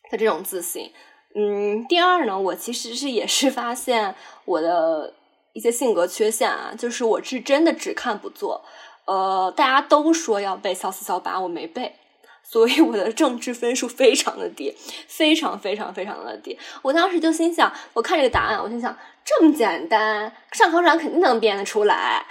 [0.09, 0.91] 的这种自信。
[1.35, 4.13] 嗯，第二呢，我其实是也是发现
[4.45, 5.13] 我的
[5.53, 8.63] 一些性格缺陷啊，就是我是真的只看不做。
[9.05, 11.95] 呃，大家都说要背小四小八，我没背，
[12.43, 14.75] 所以我的政治分数非常的低，
[15.07, 16.57] 非常非常非常的低。
[16.83, 22.25] 我当时就心想，我看这个答案，我心想这么简单，上考场肯定能编得出来，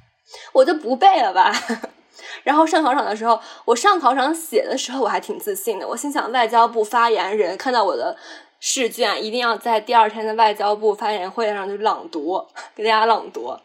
[0.54, 1.52] 我就不背了吧。
[2.42, 8.16] 然后上考场的时候，我上考场写的时候我还挺自信的，我心想外交部发言人看到我的。
[8.58, 13.56] 试卷一定要在第二天的外交部发言会上就朗读， 给大家朗读，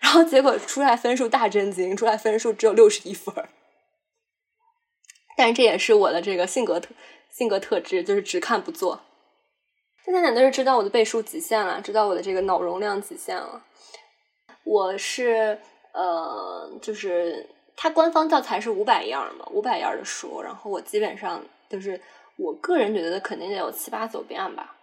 [0.00, 3.34] 然后结果出来分数大震惊，出来分数只有六十一分
[5.36, 6.88] 但这也是我的这个性格特
[7.30, 9.00] 性格特质，就是只看不做。
[10.04, 13.62] 现在都是知道我的背书极限了，知道我的这个脑容量极限了。
[14.64, 15.58] 我是
[15.92, 22.00] 呃，就是它官方教材是五百页嘛，五百页的书，然后我基本上就是。
[22.36, 24.76] 我个人觉得肯定得有七八九遍吧，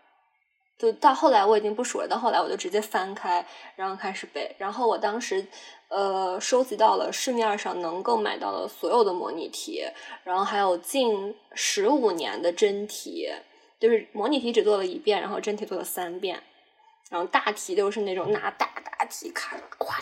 [0.78, 4.56] 就到后来我已经不数了，到后来我就直接翻开，然后开始背。
[4.60, 5.48] 然后我当时
[5.88, 9.84] 呃收集到了市面上能够买到的所有的模拟题，
[10.24, 13.28] 然后还有近十五年的真题，
[13.80, 16.44] 就是模拟题只做了一遍，然后真题做了三遍，
[17.10, 19.96] 然后大题都是那种拿大大题卡，咵，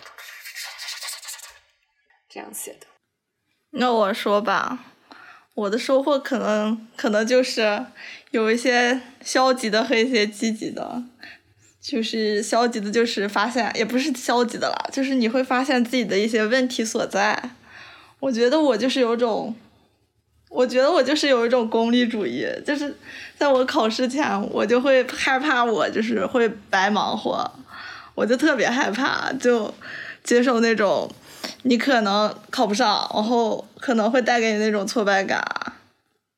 [2.27, 2.87] 这样写的。
[3.69, 4.79] 那我说吧。
[5.55, 7.85] 我的收获可能可能就是
[8.31, 11.01] 有一些消极的和一些积极的，
[11.81, 17.51] 就是消极的，就是发现也不是消极的啦，就是你会发现自己的一些问题所在。
[18.19, 19.55] 我觉得我就是有种，
[20.49, 22.93] 我觉得我就是有一种功利主义，就是
[23.37, 27.49] 在我考试前，我就会害怕我就是会白忙活，
[28.13, 29.73] 我就特别害怕，就
[30.21, 31.09] 接受那种。
[31.63, 35.43] 你可能考不上，然后可能会带给你那种挫败感。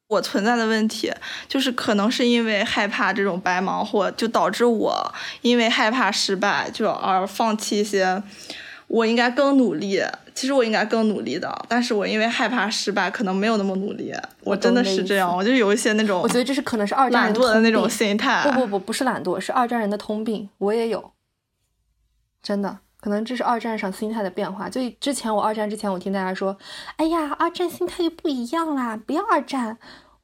[0.08, 1.12] 我存在的问题
[1.50, 8.24] 就是，可能是因为害怕这种白忙活，就导致我因为害怕失败，就而放弃一些
[8.88, 10.02] 我应该更努力。
[10.34, 14.14] 其实我应该更努力的，但是我因为害怕失败，可能没有那么努力。
[14.44, 18.44] 我真的是这样，我就有一些那种，我觉得这是可能是二战懒惰的那种心态。
[18.44, 21.12] 不不不，不是懒惰，是二战人的通病，我也有，
[22.44, 22.78] 真的。
[23.00, 24.68] 可能这是二战上心态的变化。
[24.68, 26.58] 就之前我二战之前，我听大家说，
[26.98, 29.78] 哎呀，二战心态就不一样啦，不要二战。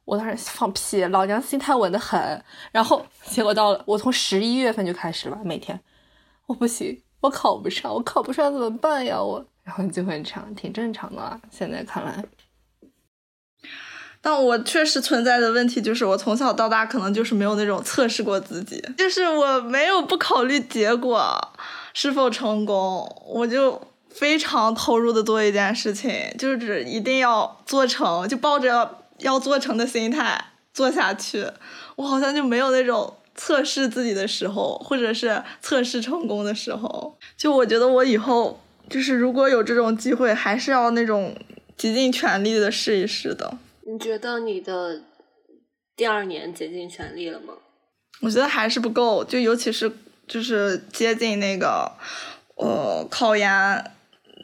[0.04, 2.44] 我当时放屁，老娘心态稳得很。
[2.72, 5.80] 然后结果到了，我从十一月份就开始了，每天，
[6.46, 9.18] 我不行，我考不上，我考不上怎么办呀？
[9.18, 11.40] 我，然后就会这样，挺正常的。
[11.50, 12.22] 现在看来，
[14.20, 21.52] 但我确实存在的问题就是，我从小到大可能就是没有那种测试过自己，就是我没有不考虑结果。
[21.94, 23.80] 是否成功，我就
[24.10, 31.46] 非常投入的做一件事情，就是一定要做成，就抱着要做成的心态做下去。
[31.94, 37.16] 我好像就没有那种测试自己的时候，或者是测试成功的时候。
[37.36, 41.36] 就我觉得我以后就是如果有这种机会，还是要那种
[41.76, 43.56] 竭尽全力的试一试的。
[43.86, 45.00] 你觉得你的
[45.94, 47.54] 第二年竭尽全力了吗？
[48.20, 49.92] 我觉得还是不够，就尤其是。
[50.26, 51.92] 就是接近那个，
[52.56, 53.92] 呃，考研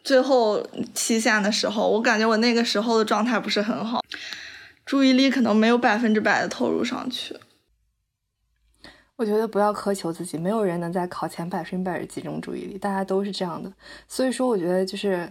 [0.04, 4.02] 最后期限的时候，我感觉我那个时候的状态不是很好，
[4.84, 7.36] 注意力可能没有百分之百的投入上去。
[9.16, 13.70] 我觉得不要苛求自己，没有人能在考前百分百的集中注意力，大家都是这样的。
[14.08, 15.30] 所以说，我觉得就是，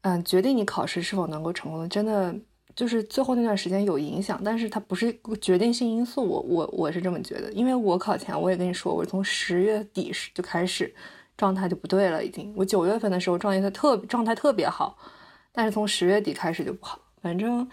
[0.00, 2.34] 嗯，决定你考试是否能够成功的，真的
[2.78, 6.24] 就是最后那段时间有影响，但是它不是决定性因素。
[6.24, 10.94] 我我我是这么觉得，因为我考前我也跟你说，我从十月底就开始
[11.36, 12.54] 状态就不对了，已经。
[12.56, 14.96] 我九月份的时候状态特状态特别好，
[15.50, 17.00] 但是从十月底开始就不好。
[17.20, 17.68] 反正，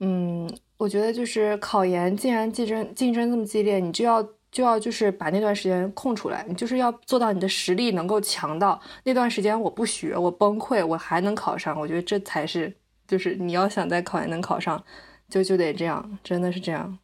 [0.00, 4.26] 嗯，我觉得就是考研，既然竞争竞争这么激烈，你就要。
[4.52, 12.70] 就要就是把那段时间空出来，你就是要做到你的实力能够强到那段时间我不学我崩溃我还能考上，我觉得这才是
[13.12, 14.82] 就是你要想在考研能考上，
[15.28, 16.98] 就就得这样，真的是这样。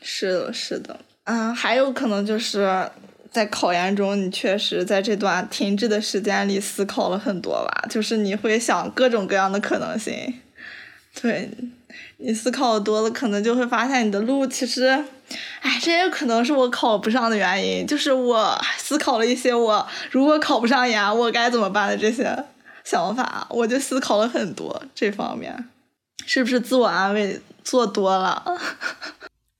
[0.00, 2.88] 是的，是的，嗯，还有可能就是
[3.32, 10.34] 在考研中，你确实在这段停滞的时间里思考了很多吧，就是你会想各种各样的可能性，
[11.20, 11.50] 对。
[12.18, 15.04] 你思考的多了，可能就会发现你的路其实，
[15.60, 17.86] 哎，这也可能是我考不上的原因。
[17.86, 22.44] 就是我思考了一些我如果考不上研我该怎么办的这些
[22.84, 25.68] 想法，我就思考了很多这方面，
[26.26, 28.44] 是不是自我安慰做多了？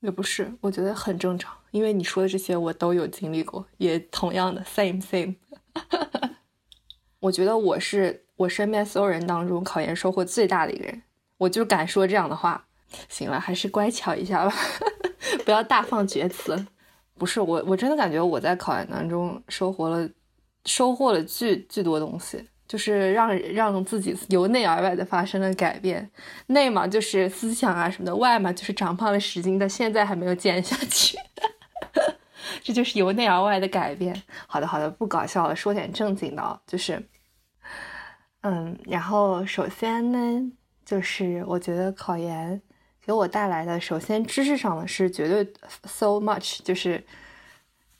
[0.01, 5.37] 也不是，我觉得很正常，因为你说的这些我都有经历过，也同样的 same same。
[7.21, 11.03] 我觉得我是我身边所有人当中考研收获最大的一个人。
[11.39, 12.67] 我就敢说这样的话，
[13.09, 14.55] 行了，还是乖巧一下吧，
[15.45, 16.67] 不要大放厥词。
[17.17, 20.09] 不是我，我真的感觉我在考研当中收获了，
[20.67, 26.11] 收获了巨巨多东西，就是让让自己由内而外的发生了改变。
[26.49, 31.17] 内嘛就是思想啊什么的，外嘛就是长胖了十斤，但现在还没有减下去。
[32.65, 34.21] 这就是由内而外的改变。
[34.49, 37.01] 好的好的，不搞笑了，说点正经的，就是，
[38.41, 40.53] 嗯，然后首先呢。
[40.85, 42.61] 就是我觉得考研
[43.07, 45.43] 给我带来的，首先知识上的是绝对
[45.85, 47.03] so much，就是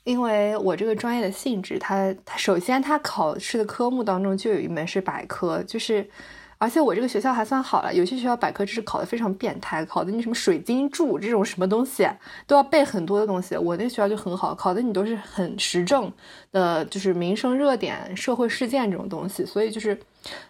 [0.05, 6.09] 因为我这个专业的性质，它它首先它考试的科目当中就有一门是百科，就是
[6.57, 12.07] 而且我这个学校还算好了，有些学校百科知识考的非常变态，考的你什么水晶柱这种什么东西
[12.47, 16.09] 都要背很多的东西，我那学校就很好，考的你都是很时政
[16.53, 19.99] 的，就是民生热点、社会事件这种东西，所以就是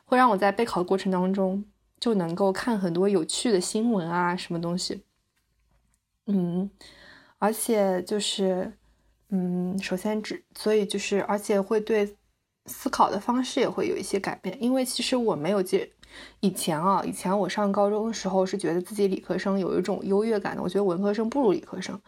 [0.05, 1.65] 会让我在备考的过程当中。
[1.97, 5.01] 就能够看很多有趣的新闻啊，什么东西，
[6.27, 6.69] 嗯，
[7.39, 8.73] 而且就是，
[9.35, 12.15] 嗯，首先只，所以就是，而且会对
[12.67, 15.91] 思考的方式也会有一些改变，因为其实我没有接
[16.39, 21.99] 以前啊，以前我上高中的时候是觉得自己理科生有一种优越感的，我觉得文科生不如理科生，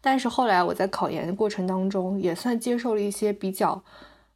[0.00, 3.82] 但是后来我在考研的过程当中也算接受了一些比较，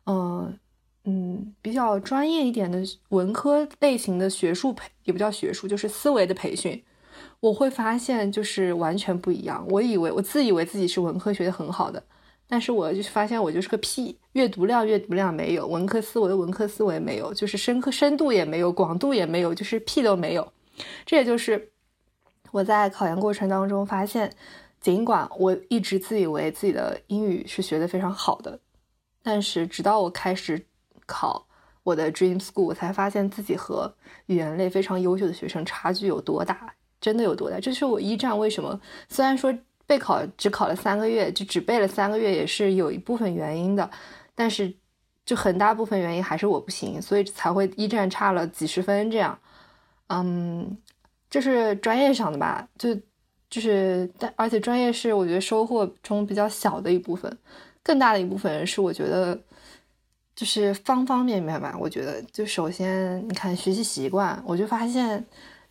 [0.06, 0.58] 嗯。
[1.04, 6.84] 嗯，比较专业一点的文科类型的学术培也不叫学术，就是思维的培训，
[7.40, 9.66] 我会发现就是完全不一样。
[9.70, 12.04] 我以为我自以为自己是文科学的很好的，
[12.50, 20.52] 但是我就是发现我就是个屁，阅读量阅读量没有，文科思维文科思维没有，就是深刻深度也没有，广度也没有，就是屁都没有。
[21.06, 21.70] 这也就是
[22.50, 24.30] 我在考研过程当中发现，
[24.80, 28.58] 尽管我一直自以为自己的英语是学的非常好的，
[29.22, 30.66] 但是直到我开始。
[31.12, 31.44] 考
[31.82, 33.92] 我的 Dream School，我才发现自己和
[34.26, 37.58] 语言类非常优秀的学生差距有多大，真的有多大。
[37.58, 39.52] 这是我一战为什么虽然说
[39.90, 43.90] 备考只考了三个月，就只背了三个月，也是有一部分原因的，
[44.34, 44.72] 但是
[45.26, 49.36] 就很大部分原因还是我不行，所以才会一战差了几十分这样。
[50.06, 50.78] 嗯，
[51.28, 52.68] 这是专业上的吧？
[52.78, 52.94] 就
[53.50, 57.36] 就是但而且专业是我觉得收获中比较小的一部分，
[57.82, 59.38] 更大的一部分是我觉得。
[60.36, 65.22] 就是方方面面吧，我觉得就首先你看学习习惯，我就发现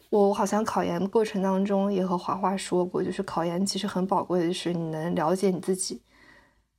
[0.10, 6.02] 我好像考研过程当中也和华华说过，就是考研其实很宝贵的是你能了解你自己，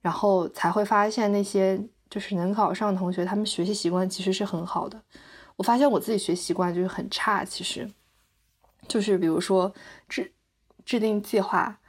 [0.00, 5.00] 然后才会发现那些就是能考上同学，他们学习习惯其实是很好的。
[5.56, 7.90] 我发现我自己学习习惯就是很差，其实
[8.88, 9.72] 就是比如说
[10.08, 10.32] 制
[10.84, 11.79] 制定计划。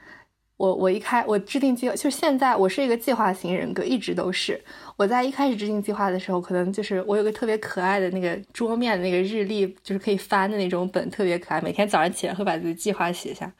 [0.62, 4.62] 我我一开我制定计划，就现在我是一个计划型人格，一直都是。
[4.96, 11.60] 我在一开始制定计划的时候，可能就是我有个特别可爱的那个桌面的那个日历，就是可以翻的那种本，特别可爱。
[11.60, 13.52] 每天早上起来会把自己计划写下，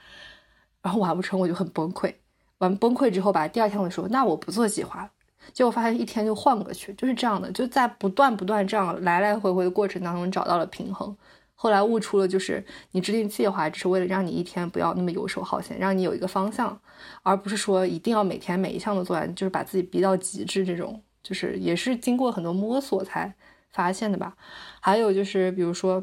[0.81, 2.15] 然后完不成我就很崩溃。
[2.59, 5.11] 完崩溃之后吧，第二天我就说那我不做计划了。
[5.53, 11.17] 结果发现一天就换过去，就是这样的，就在不断不断这样来来回回的过程当中找到了平衡。
[11.63, 16.77] 后来悟出了，就是你制定计划只是为了让你一天不要那么游手好闲，让你有一个方向，
[17.23, 20.67] 而不是说一定要每天每一项都做完，就是把自己逼到极致。
[20.67, 23.33] 这种就是也是经过很多摸索才
[23.71, 24.35] 发现的吧。
[24.81, 26.03] 还有就是，比如说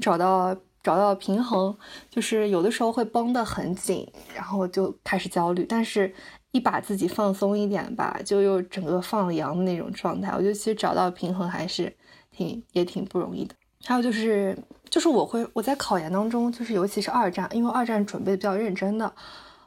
[0.00, 0.52] 找到
[0.82, 1.78] 找到平衡，
[2.10, 5.64] 就是有的时候会绷得很紧，然后就开始焦虑。
[5.68, 6.12] 但是
[6.50, 10.32] 一把自己放松一点吧，就又整个放羊的那种状态。
[10.32, 11.96] 我觉得其实找到平衡还是
[12.32, 13.54] 挺也挺不容易的。
[13.84, 14.56] 还有就是，
[14.90, 19.10] 就是我会我在考研当中，就是尤其是二战，因为二战准备的比较认真的，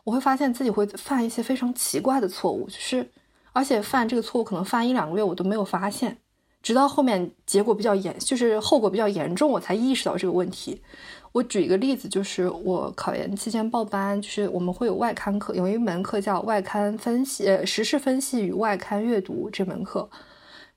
[0.03, 3.09] 我会发现自己会犯一些非常奇怪的错误，就是
[3.53, 6.17] 而且犯这个错误可能犯一两个月我都没有发现，
[6.61, 10.81] 直到后面结果比较严，就是后果比较严重，我才意识到这个问题。
[11.31, 20.09] 我举一个例子，就是我考研期间报班，就是我们会有外刊课，有一门课叫外刊分析，呃，时事分析与外刊阅读这门课，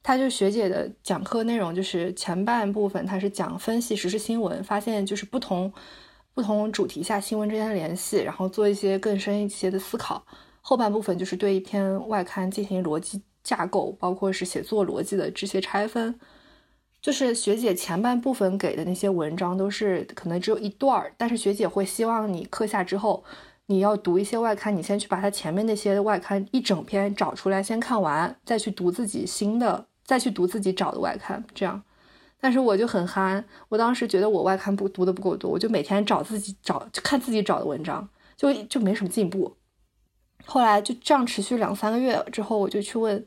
[0.05, 5.73] 他就学姐的讲课内容就是前半部分，他是讲分析时事新闻，发现就是不同
[6.35, 10.23] 不同主题下新闻之间的联系，然后做一些更深一些的思考。
[10.61, 16.15] 后半部分就是对一篇外刊进行逻辑架构，包括是写作逻辑的这些拆分。
[17.01, 23.25] 就是学姐前半部分给的那些文章都是可能只有一段儿，但是学姐会希望你课下之后，
[23.67, 31.83] 你要读一些外刊，你先去把它前面那些外刊一整篇找出来，先看完，再去读自己新的，再去读自己找的外刊，这样。
[32.41, 39.57] 但是我就很憨，我当时觉得我外刊不读的不够多，我就每天找自己找，就看自己找的文章，就就没什么进步。
[40.45, 43.25] 后来就这样持续两三个月之后，我就去问。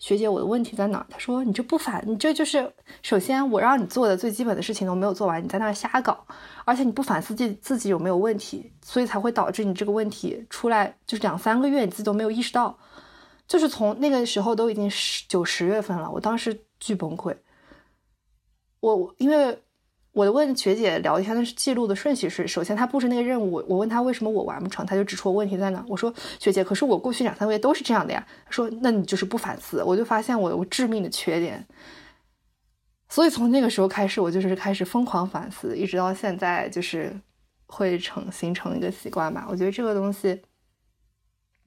[0.00, 1.04] 学姐，我的问题在哪？
[1.10, 2.72] 她说：“你这不反，你这就是
[3.02, 6.24] 首先我让你做的最基本的事情都没有做完，你在那瞎搞，
[6.64, 12.78] 而且你不反思自自己有没有问题，所以才会导致你这个问题出来就是两三个月你自己都没有意识到，
[13.48, 17.36] 就是从那个时候都已经十九十月份了，我当时巨崩溃，
[18.78, 19.58] 我因为。”
[20.12, 25.84] 我问学姐聊天的记录的顺序是：首先她布置那个任务，我问她为什么我完不成，她就指出我问题在哪。
[25.86, 28.26] 我说学姐，可是我过去两三个月都是这样的呀。
[28.44, 29.80] 她说那你就是不反思。
[29.84, 31.64] 我就发现我有致命的缺点，
[33.08, 37.14] 所以从那个时候开始，我就是开始疯狂反思，一直到现在就是
[37.66, 39.46] 会成形成一个习惯吧。
[39.48, 40.42] 我觉得这个东西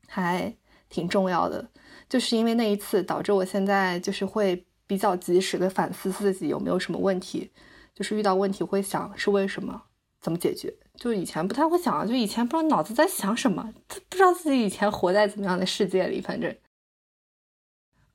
[0.09, 0.53] 还
[0.91, 1.67] 挺重要的，
[2.07, 7.51] 就是因为那一次导致我现在就是会比较及时的反思自己有没有什么问题。
[7.93, 9.83] 就是遇到问题会想是为什么，
[10.21, 10.73] 怎么解决？
[10.95, 16.21] 就以前不太会想，就以前不知道脑子在想什么，不知道自己以前活在怎么样的世界里。
[16.21, 16.55] 反正，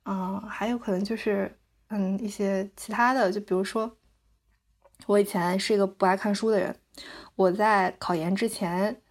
[0.05, 1.59] 嗯，还有可能就是，
[1.89, 3.97] 嗯，一些其他的，就比如说，
[5.07, 6.74] 我以前是一个不爱看书的人，
[7.37, 9.03] 我在考研之前，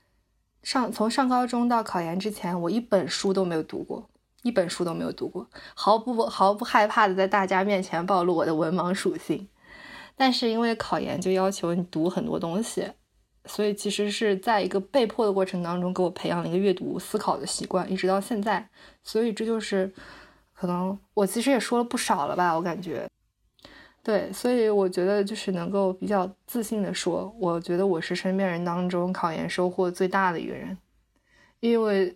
[0.66, 4.10] 上从上高中到考研之前，我一本书都没有读过，
[4.42, 9.48] 一本书都没有读过，毫不毫不害怕的在大家面前暴露我的文盲属性。
[10.16, 12.92] 但是因为考研就要求你读很多东西，
[13.46, 18.68] 所以其实是在一个被迫的过程当中，给我培养了一个阅读思考的习惯，一直到现在。
[19.04, 19.94] 所以这就是
[20.56, 23.08] 可能我其实也说了不少了吧，我感觉。
[24.06, 30.78] 对，所以我觉得就是能够比较自信的说，我觉得我是身边人当中考研收获最大的一个人，
[31.60, 32.16] 因为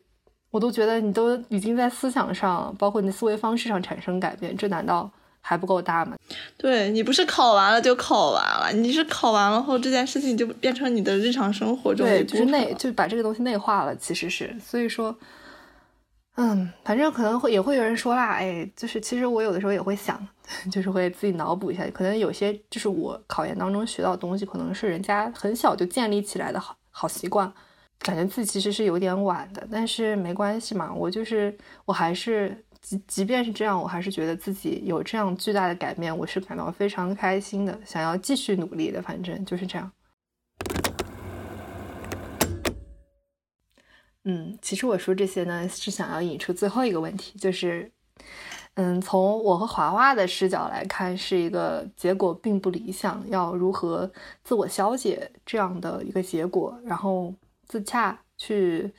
[0.51, 5.09] 我都觉得你都已经在思想上，包括你的思维方式上产生改变，这难道？
[5.41, 6.17] 还不够大吗？
[6.57, 14.53] 对你不是考完了就考完了，你是考完了后这件事情就变成你的日常生活中对，就是内就把这个东西内化了，其实是。
[14.59, 15.17] 所以说，
[16.35, 20.19] 嗯，反正可能会也会有人说啦，哎，就是其实我有的时候也会想，
[20.71, 27.51] 就是会自己脑补一下，可能有些就是我考研当中学到的东西，可能是人家很小就建立起来的好好习惯，
[27.99, 32.65] 感觉自己其实是有点晚的，但是没关系嘛，我就是我还是。
[32.81, 39.01] 即即便是这样，我还是觉得自己有这样巨大的改变，我是感到非常开心的，想要继续努力的。
[39.01, 39.91] 反正就是这样。
[44.23, 47.91] 嗯，其实我说这些呢，是想要引出最后一个问题，就是，
[48.81, 54.09] 嗯，从我和华华的视角来看，是一个结果并不理想，要如何
[54.41, 57.33] 自我消解这样的一个结果，然后
[57.67, 58.89] 自洽去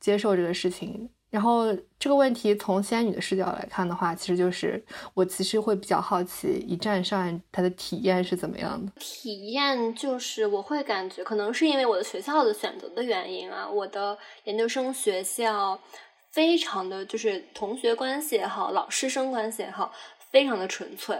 [0.00, 1.10] 接受这个事情。
[1.28, 1.66] 然后
[1.98, 4.82] 这个问题从仙女的视角来看的话，其实就是
[5.12, 8.90] 我其实会比较好奇一站上岸它的体验是怎么样的。
[8.98, 15.78] 体验就是我会感觉，可能是因为我的学校的选择的原因啊，我的研究生学校
[16.36, 19.90] 非常的就是同学关系也好，老师生关系也好，
[20.30, 21.16] 非常的纯粹，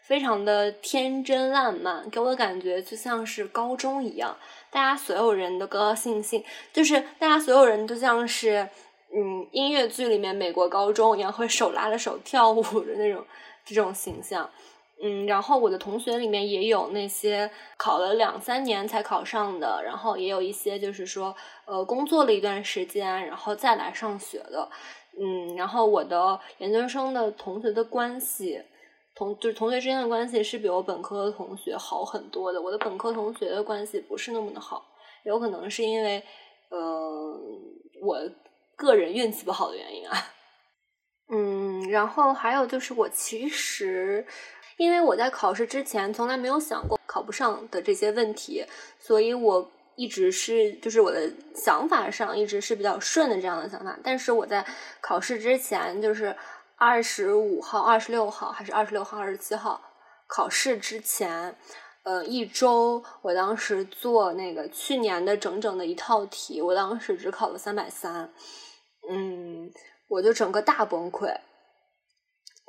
[0.00, 4.36] 非常的天真烂漫，给我的感觉就像是高中一样，
[4.70, 8.68] 大家所有人都高高兴兴，就是大家所有人都像是。
[9.12, 13.26] 嗯，音乐剧里面美国高中一样会手拉着手跳舞的那种
[13.64, 14.48] 这种形象，
[15.02, 21.34] 嗯，然后我的同学里面也有那些考了两三年才考上的，然后也有一些就是说
[21.64, 24.68] 呃工作了一段时间然后再来上学的，
[25.18, 28.62] 嗯，然后我的研究生的同学的关系，
[29.14, 34.86] 同就是同学之间的关系是比我本科的同学好很多的，我的本科同学的关系不是那么的好，
[35.24, 36.22] 有可能是因为
[36.70, 37.40] 呃
[38.02, 38.18] 我。
[38.76, 40.16] 个人运气不好的原因啊。
[41.28, 44.26] 嗯，然后还有就是我其实，
[44.80, 48.64] 因为我在考试之前从来没有想过考不上的这些问题，
[48.98, 53.94] 所以我一直是就是我的想法上一直是比较顺的这样的想法。
[54.02, 54.64] 但是我在
[55.02, 56.34] 考试之前，就是
[56.76, 59.78] 二十五号、二十六号还是二十六号、二十七号
[60.26, 61.54] 考试之前，
[62.04, 68.32] 呃，一周，我当时做那个去年的整整的一套题，我当时只考了三百三，
[69.10, 69.70] 嗯。
[70.08, 71.32] 我就整个大崩溃，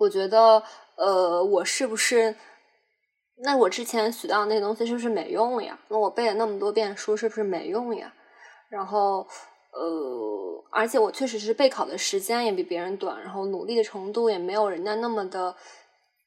[0.01, 0.63] 我觉得，
[0.95, 2.35] 呃，我是不是？
[3.43, 5.77] 那我之前学到那东西是不是没用呀？
[5.89, 8.11] 那我背了那么多遍书是不是没用呀？
[8.69, 9.27] 然后，
[9.73, 15.55] 呃，而且我确实是备考的时间也比别人短，然后努力的程度也没有人家那么的，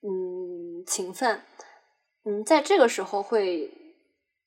[0.02, 1.40] 嗯，勤奋。
[2.24, 3.72] 嗯，在这个时候会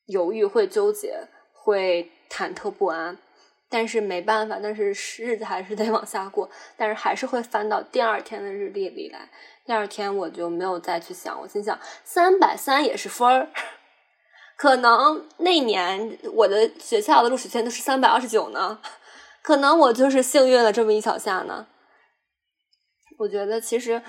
[0.06, 3.18] 犹豫、会纠结、会忐忑不安。
[3.70, 9.28] 但是没办法，但是日子还是得往下过，但是还是会翻到第二天的日历里来。
[9.66, 13.50] 第二天我就没有再去想，我心想三百三也是分儿，
[14.56, 18.80] 可能那年我的学校的录取线都是三百二十九呢，
[19.42, 21.66] 可能我就是幸运了这么一小下呢。
[23.18, 24.00] 我觉得其实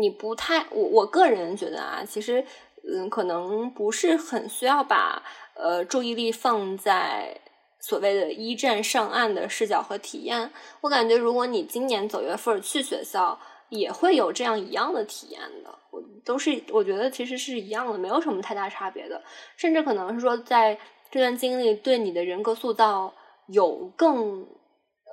[0.00, 2.44] 你不太，我我个人觉得啊，其实
[2.92, 5.22] 嗯，可能不是很需要把
[5.54, 7.40] 呃注意力放在。
[7.80, 10.50] 所谓的一站上岸的视角和体验，
[10.80, 15.78] 我感觉如果你今年九月份去学校，也会有这样一样的体验的。
[15.90, 19.22] 我都是我觉得其实是一样的，没有什么太大差别的。
[19.56, 20.78] 甚至可能是说，在
[21.10, 23.14] 这段经历对你的人格塑造
[23.46, 24.46] 有更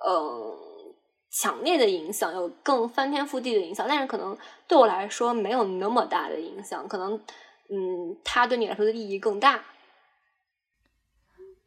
[0.03, 0.57] 呃
[1.32, 3.86] 强烈的影响，有更翻天覆地的影响。
[3.88, 4.38] 但是可能
[4.68, 7.16] 对我来说没有那么大的影响，可能
[7.70, 9.63] 嗯，它对你来说的意义更大。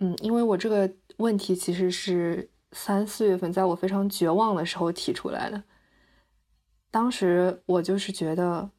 [0.01, 5.63] 嗯，因为我这个问题其实是三四月份，在我非常绝望的时候提出来的。
[6.91, 8.71] 当时我就是觉得，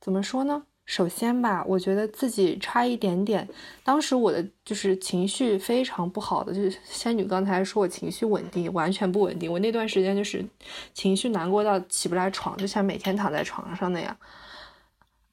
[0.00, 0.66] 怎么说呢？
[0.84, 3.48] 首先吧，我觉得自己差一点点。
[3.84, 9.50] 当时我的就是情绪非常不好的，就是仙女刚才说我情绪稳定，完全不稳定。
[9.50, 10.44] 我那段时间就是
[10.92, 14.16] 情绪难过到起不来床，就像每天躺在床上那样。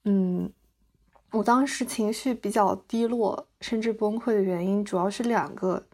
[0.06, 0.50] 嗯。
[1.32, 5.86] 我当时情绪比较低落，甚至崩溃的原因主要是两个，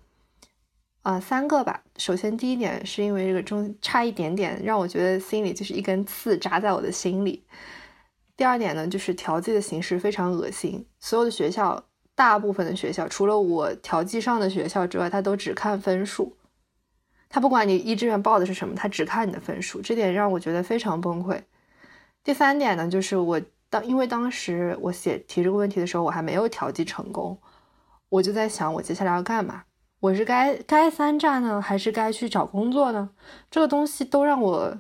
[1.02, 1.84] 啊，三个吧。
[1.98, 7.44] 首先，第一点是因为这个中差一点点，让我觉得心里就是一根刺扎在我的心里。
[8.38, 10.86] 第二点呢，就是调剂的形式非常恶心。
[11.00, 16.38] 所有的学校，大部分的学校，除了我调剂上的学校之外，他都只看分数，
[17.28, 21.42] 他不管你一志愿报的是什么，他只看你的分数，这点让我觉得非常崩溃。
[22.24, 23.42] 第三点呢，就是我。
[23.74, 27.36] 当因为当时我写提这个问题的时候，我还没有调剂成功，
[28.08, 29.64] 我就在想我接下来要干嘛？
[30.00, 33.10] 我是该该三战呢，还是该去找工作呢？
[33.50, 34.78] 这个东西都让我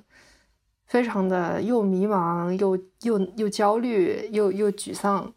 [0.85, 5.33] 非常的又迷茫又又又焦虑又又沮丧，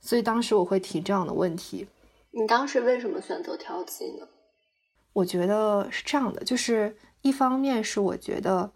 [0.00, 1.86] 所以当时我会提这样的问题。
[2.30, 4.26] 你当时为什么选择调剂呢？
[5.12, 8.72] 我觉得是这样的，就是一方面是我觉得，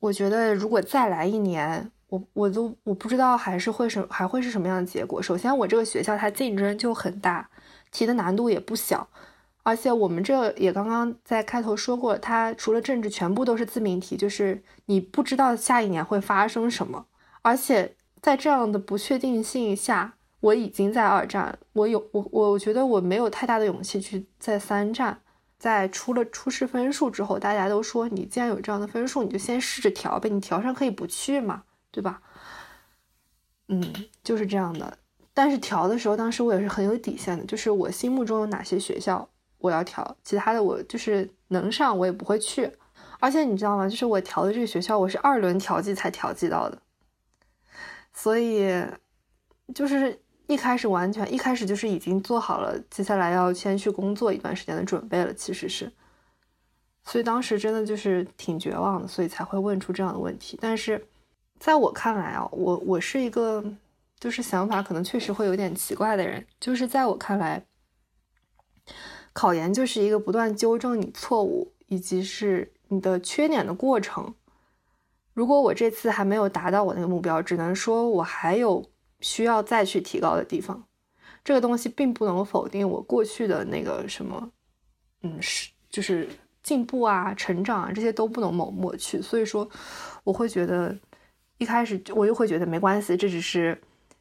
[0.00, 1.90] 我觉得如果再来一年。
[2.14, 5.20] 我我都我不知道还是会什还会是什么样的结果。
[5.20, 7.48] 首先，我这个学校它竞争就很大，
[7.90, 9.08] 题的难度也不小，
[9.64, 17.06] 而且我们这也刚刚在开头说过，它除了政治全部都是自命题，就是你不知道下一年会发生什么。
[17.42, 25.18] 而且在这样的不确定性下，我已经在二战，我有我我觉得我没有太大的勇气去在三战。
[25.56, 31.62] 在出了初试分数之后，大家都说你既然有这样的分数，你就先试着调呗，你调上可以不去嘛。
[31.94, 32.20] 对吧？
[33.68, 33.80] 嗯，
[34.24, 34.98] 就是这样的。
[35.32, 39.28] 但是调的时候，当时我也是很有底线的，就是我心目中有哪些学校
[39.58, 42.68] 我要调，其他的我就是能上我也不会去。
[43.20, 43.88] 而且你知道吗？
[43.88, 46.76] 就是我调的这个学校，我是二轮调剂才调剂到的，
[48.12, 48.84] 所以
[49.72, 55.92] 就是一开始完全一开始就是已经做好了接下来要先去工作一段时间的准备了，其实是。
[57.04, 60.58] 所以当时真的就是挺绝望的，所以才会问出这样的问题。
[60.60, 61.06] 但是。
[61.60, 63.64] 在我看来啊，我我是一个
[64.20, 66.46] 就是想法可能确实会有点奇怪的人。
[66.60, 67.64] 就是在我看来，
[69.32, 74.34] 考研就是一个不断纠正你错误以及是你的缺点的过程。
[75.32, 78.84] 如果我这次还没有达到我那个目标，只能说我还有
[79.20, 80.84] 需要再去提高的地方。
[81.42, 84.50] 这个东西并不能否定我过去的那个什么，
[85.22, 86.28] 嗯，是就是
[86.62, 89.22] 进步啊、成长啊这些都不能抹抹去。
[89.22, 89.66] 所以说，
[90.24, 90.94] 我会觉得。
[91.64, 93.80] 一开始我就会觉得没关系，这只是，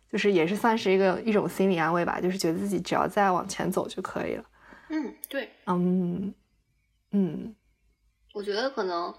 [0.10, 4.46] 就是也是算是一个一种心理安慰吧，就是觉得自己只要再往前走就可以了。
[4.88, 6.34] 嗯，对，嗯，
[7.12, 7.54] 嗯，
[8.34, 9.14] 我觉得可能，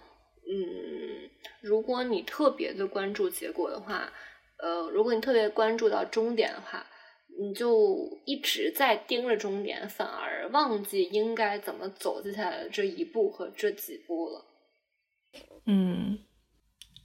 [0.49, 1.29] 嗯，
[1.61, 4.11] 如果你特别的关注结果的话，
[4.57, 6.87] 呃，如果你特别关注到终点的话，
[7.39, 14.45] 你就一直在盯着终点，反而忘记应该怎么走接下来的这一步和这几步了。
[15.67, 16.19] 嗯，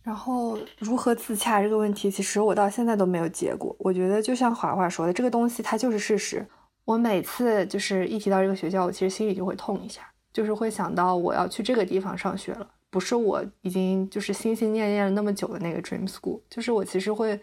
[0.10, 3.76] 然后如何自洽这个问题，其实我到现在都没有结果。
[3.78, 6.44] 我觉得就像华华说的，这个东西它就是事实。
[6.84, 10.02] 我每次就是一提到这个学校，我其实心里就会痛一下，
[10.34, 17.40] 就是会想到我要去这个地方上学了，不是我已经就是心心念念了那么久的那个 dream school，就是我其实会，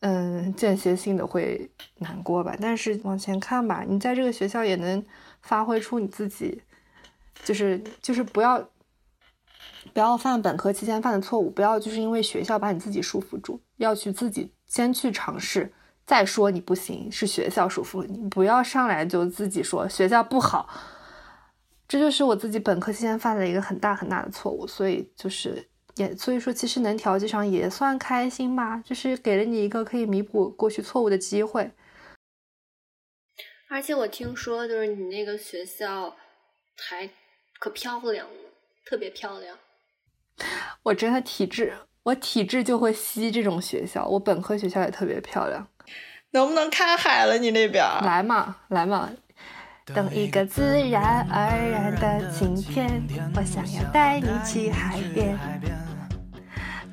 [0.00, 2.56] 嗯，间歇性的会难过吧。
[2.58, 5.04] 但是往前看吧，你在这个学校也能
[5.42, 6.62] 发挥出你自己，
[7.44, 8.66] 就是就是不要
[9.92, 15.72] 不要犯本科期间犯的错误，不要就是因为学校把你自己束缚住，要去自己先去尝试。
[16.06, 20.68] 再说你不行，是学校束缚你，不要上来就自己说学校不好，
[21.88, 31.70] 这就是我自己本科期间犯的一个很大很大的错误，所以就是也所以说其实能调剂上也算开心吧，就是给了你一个可以弥补过去错误的机会。
[33.70, 36.14] 而且我听说就是你那个学校
[36.76, 37.08] 还
[37.58, 38.43] 可漂亮了，
[38.84, 39.56] 特别漂亮。
[40.82, 41.72] 我真的体质，
[42.02, 45.66] 我体质就会吸这种学校，我本科学校也特别漂亮。
[46.32, 47.38] 能不能看海了？
[47.38, 49.10] 你那边来嘛，来嘛！
[49.86, 53.02] 等一个自然而然的晴天，
[53.36, 55.38] 我想要带你去海边。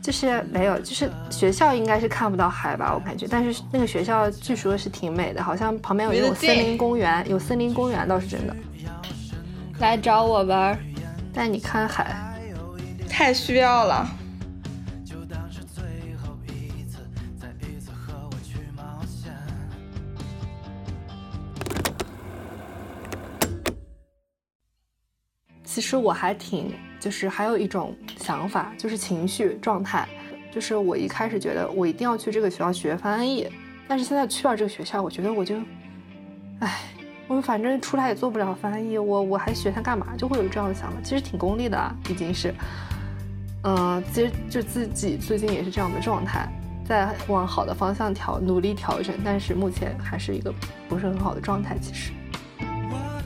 [0.02, 3.28] 就是没有，就是学校应该是看不到海吧，我感觉。
[3.30, 8.56] 但是那个学校据说是挺美的，好像旁边有那种森林公园，有森林公园倒是真的。
[9.80, 10.78] 来找我玩，
[11.34, 12.16] 带你看海。
[13.10, 14.08] 太需要了。
[25.64, 30.06] 其实我还挺，就是还有一种想法，就是情绪状态，
[30.52, 33.50] 就是我一开始觉得我一定要去这个学校学翻译，
[33.88, 35.64] 但是现在去了这个学校，我觉得我就，唉，
[37.34, 40.08] 我反正出来也做不了翻译，我我还学它干嘛？
[40.18, 40.98] 就会有这样的想法。
[41.02, 42.54] 其实挺功利的啊，已经是，
[43.64, 46.46] 嗯，其实就自己最近也是这样的状态，
[46.86, 50.54] 在往好的方向调，努力调整，但是目前还是一个
[50.90, 51.78] 不是很好的状态。
[51.80, 52.12] 其实，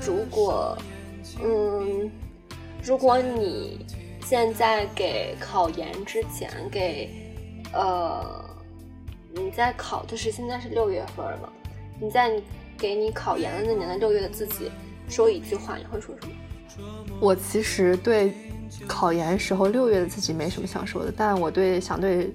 [0.05, 0.77] 如果，
[1.43, 2.11] 嗯。
[2.83, 3.83] 如果你
[4.23, 7.09] 现在给考研之前给，
[7.73, 8.23] 呃，
[9.33, 11.49] 你在考，就是现在是六月份嘛？
[11.99, 12.39] 你在
[12.77, 14.71] 给你考研的那年的六月的自己
[15.07, 16.33] 说一句话，你会说什么？
[17.19, 18.33] 我其实对
[18.87, 22.33] 考研时候六月的自己没什么想说的，但我对想对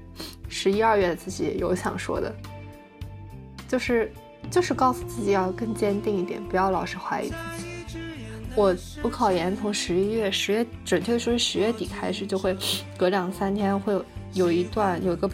[0.49, 2.35] 十一二月的自己有想说的，
[3.69, 4.11] 就是
[4.51, 7.99] 就是告诉自己要更坚定一点，不要老是怀疑自己。
[8.57, 12.57] 我我考研从十一月十月，准确的说是十月底开始，就会
[12.97, 15.31] 隔两三天会有一段有个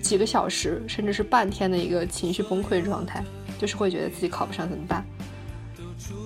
[0.00, 3.22] 几个小时，甚至是半天的一个情绪崩溃状态，
[3.60, 5.04] 就是会觉得自己考不上怎么办。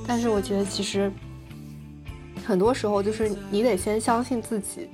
[0.06, 1.10] 但是我觉得其实
[2.46, 4.88] 很多时候就是你得先相信自己，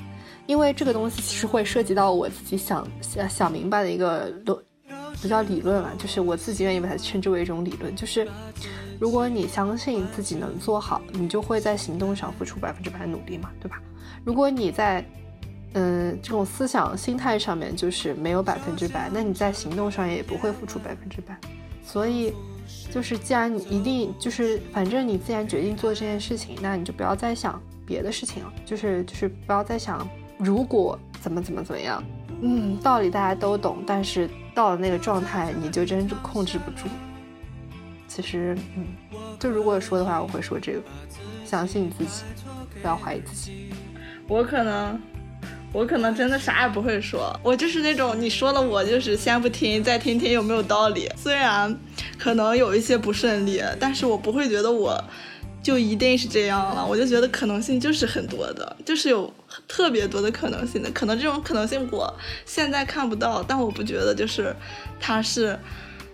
[0.47, 4.61] 因为这个东西其实会涉及到我自己想想想明白的一个都
[5.21, 8.27] 不叫理论了，就是我自己愿意把它称之为一种理论，就是。
[9.01, 13.81] 如果你相信自己能做好，你就会在行动上付出百分之百的努力嘛，对吧？
[14.27, 15.03] 如果你在，
[15.73, 21.35] 嗯，这种思想心态上面就是没有百分之百，那你在行动上也不会付出百分之百。
[21.91, 22.33] 所以，
[22.93, 32.01] 就是既然你一定就是，反正你既然决定做这件事情，那你就不要再想别的事情了，就是就是不要再想如果怎么怎么怎么样。
[32.43, 36.87] 嗯，道理大家都懂，但是到了那个状态，你就真控制不住。
[38.07, 38.87] 其实，嗯，
[39.39, 40.83] 就如果说的话，我会说这个，
[41.45, 42.23] 相信你自己，
[42.81, 43.71] 不要怀疑自己。
[44.29, 44.99] 我可能，
[45.73, 51.09] 我可能真的啥也不会说，我就是那种你说了，我就是先不听，再听听有没有道理。
[51.17, 51.75] 虽然
[52.19, 55.03] 可能有一些不顺利，但是我不会觉得我
[55.63, 56.85] 就一定是这样了。
[56.85, 59.33] 我就觉得可能性就是很多的，就是有
[59.69, 60.91] 特别多的可能性的。
[60.91, 62.13] 可能这种可能性我
[62.45, 64.55] 现在看不到，但我不觉得就是
[64.99, 65.57] 它是，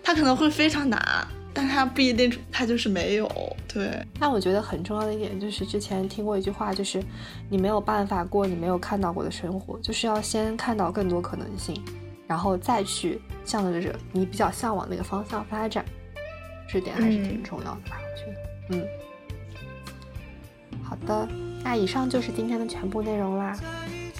[0.03, 1.27] 它可能会非常难。
[1.57, 3.27] 但他不一定，他就是没有
[3.67, 3.89] 对。
[4.19, 7.03] 但我觉得很重要的一点就是，之前听过一句话，就是
[7.49, 11.83] 你没有办法过你没有看到过的生活，就是要先看到更多可能性，
[12.27, 15.83] 然后再去向着你比较向往那个方向发展。
[16.69, 17.97] 这点还是挺重要的吧？
[17.97, 18.87] 我觉得，嗯。
[20.83, 21.27] 好的，
[21.63, 23.57] 那以上就是今天的全部内容啦，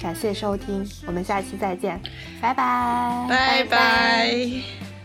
[0.01, 2.01] 感谢收听，我们下期再见，
[2.41, 4.96] 拜拜，拜拜。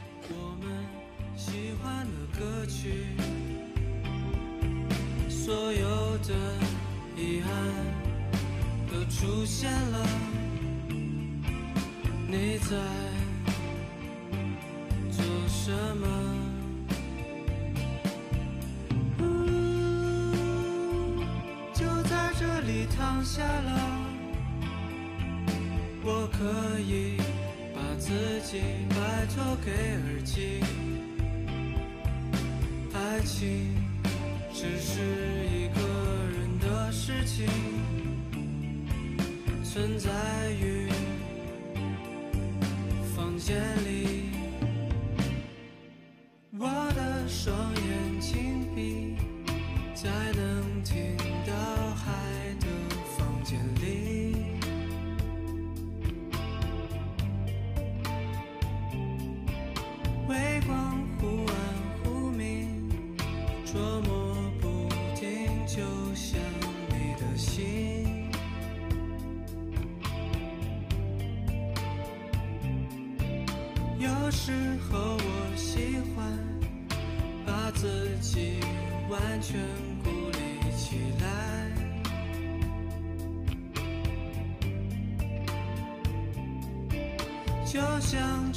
[5.52, 6.32] 所有的
[7.14, 7.52] 遗憾
[8.90, 10.08] 都出现了，
[12.26, 12.70] 你在
[15.10, 16.06] 做什么？
[21.74, 23.78] 就在这里躺下了，
[26.02, 27.18] 我可以
[27.74, 30.64] 把自己拜托给耳机。
[32.94, 33.81] 爱情
[34.62, 35.00] 只是
[35.50, 35.80] 一个
[36.30, 37.48] 人的事情。
[39.64, 40.08] 存在
[40.52, 40.88] 于
[43.16, 43.60] 房间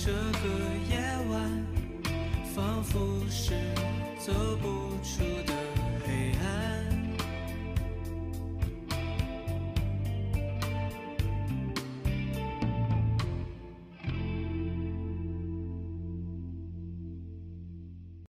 [0.06, 0.75] 这个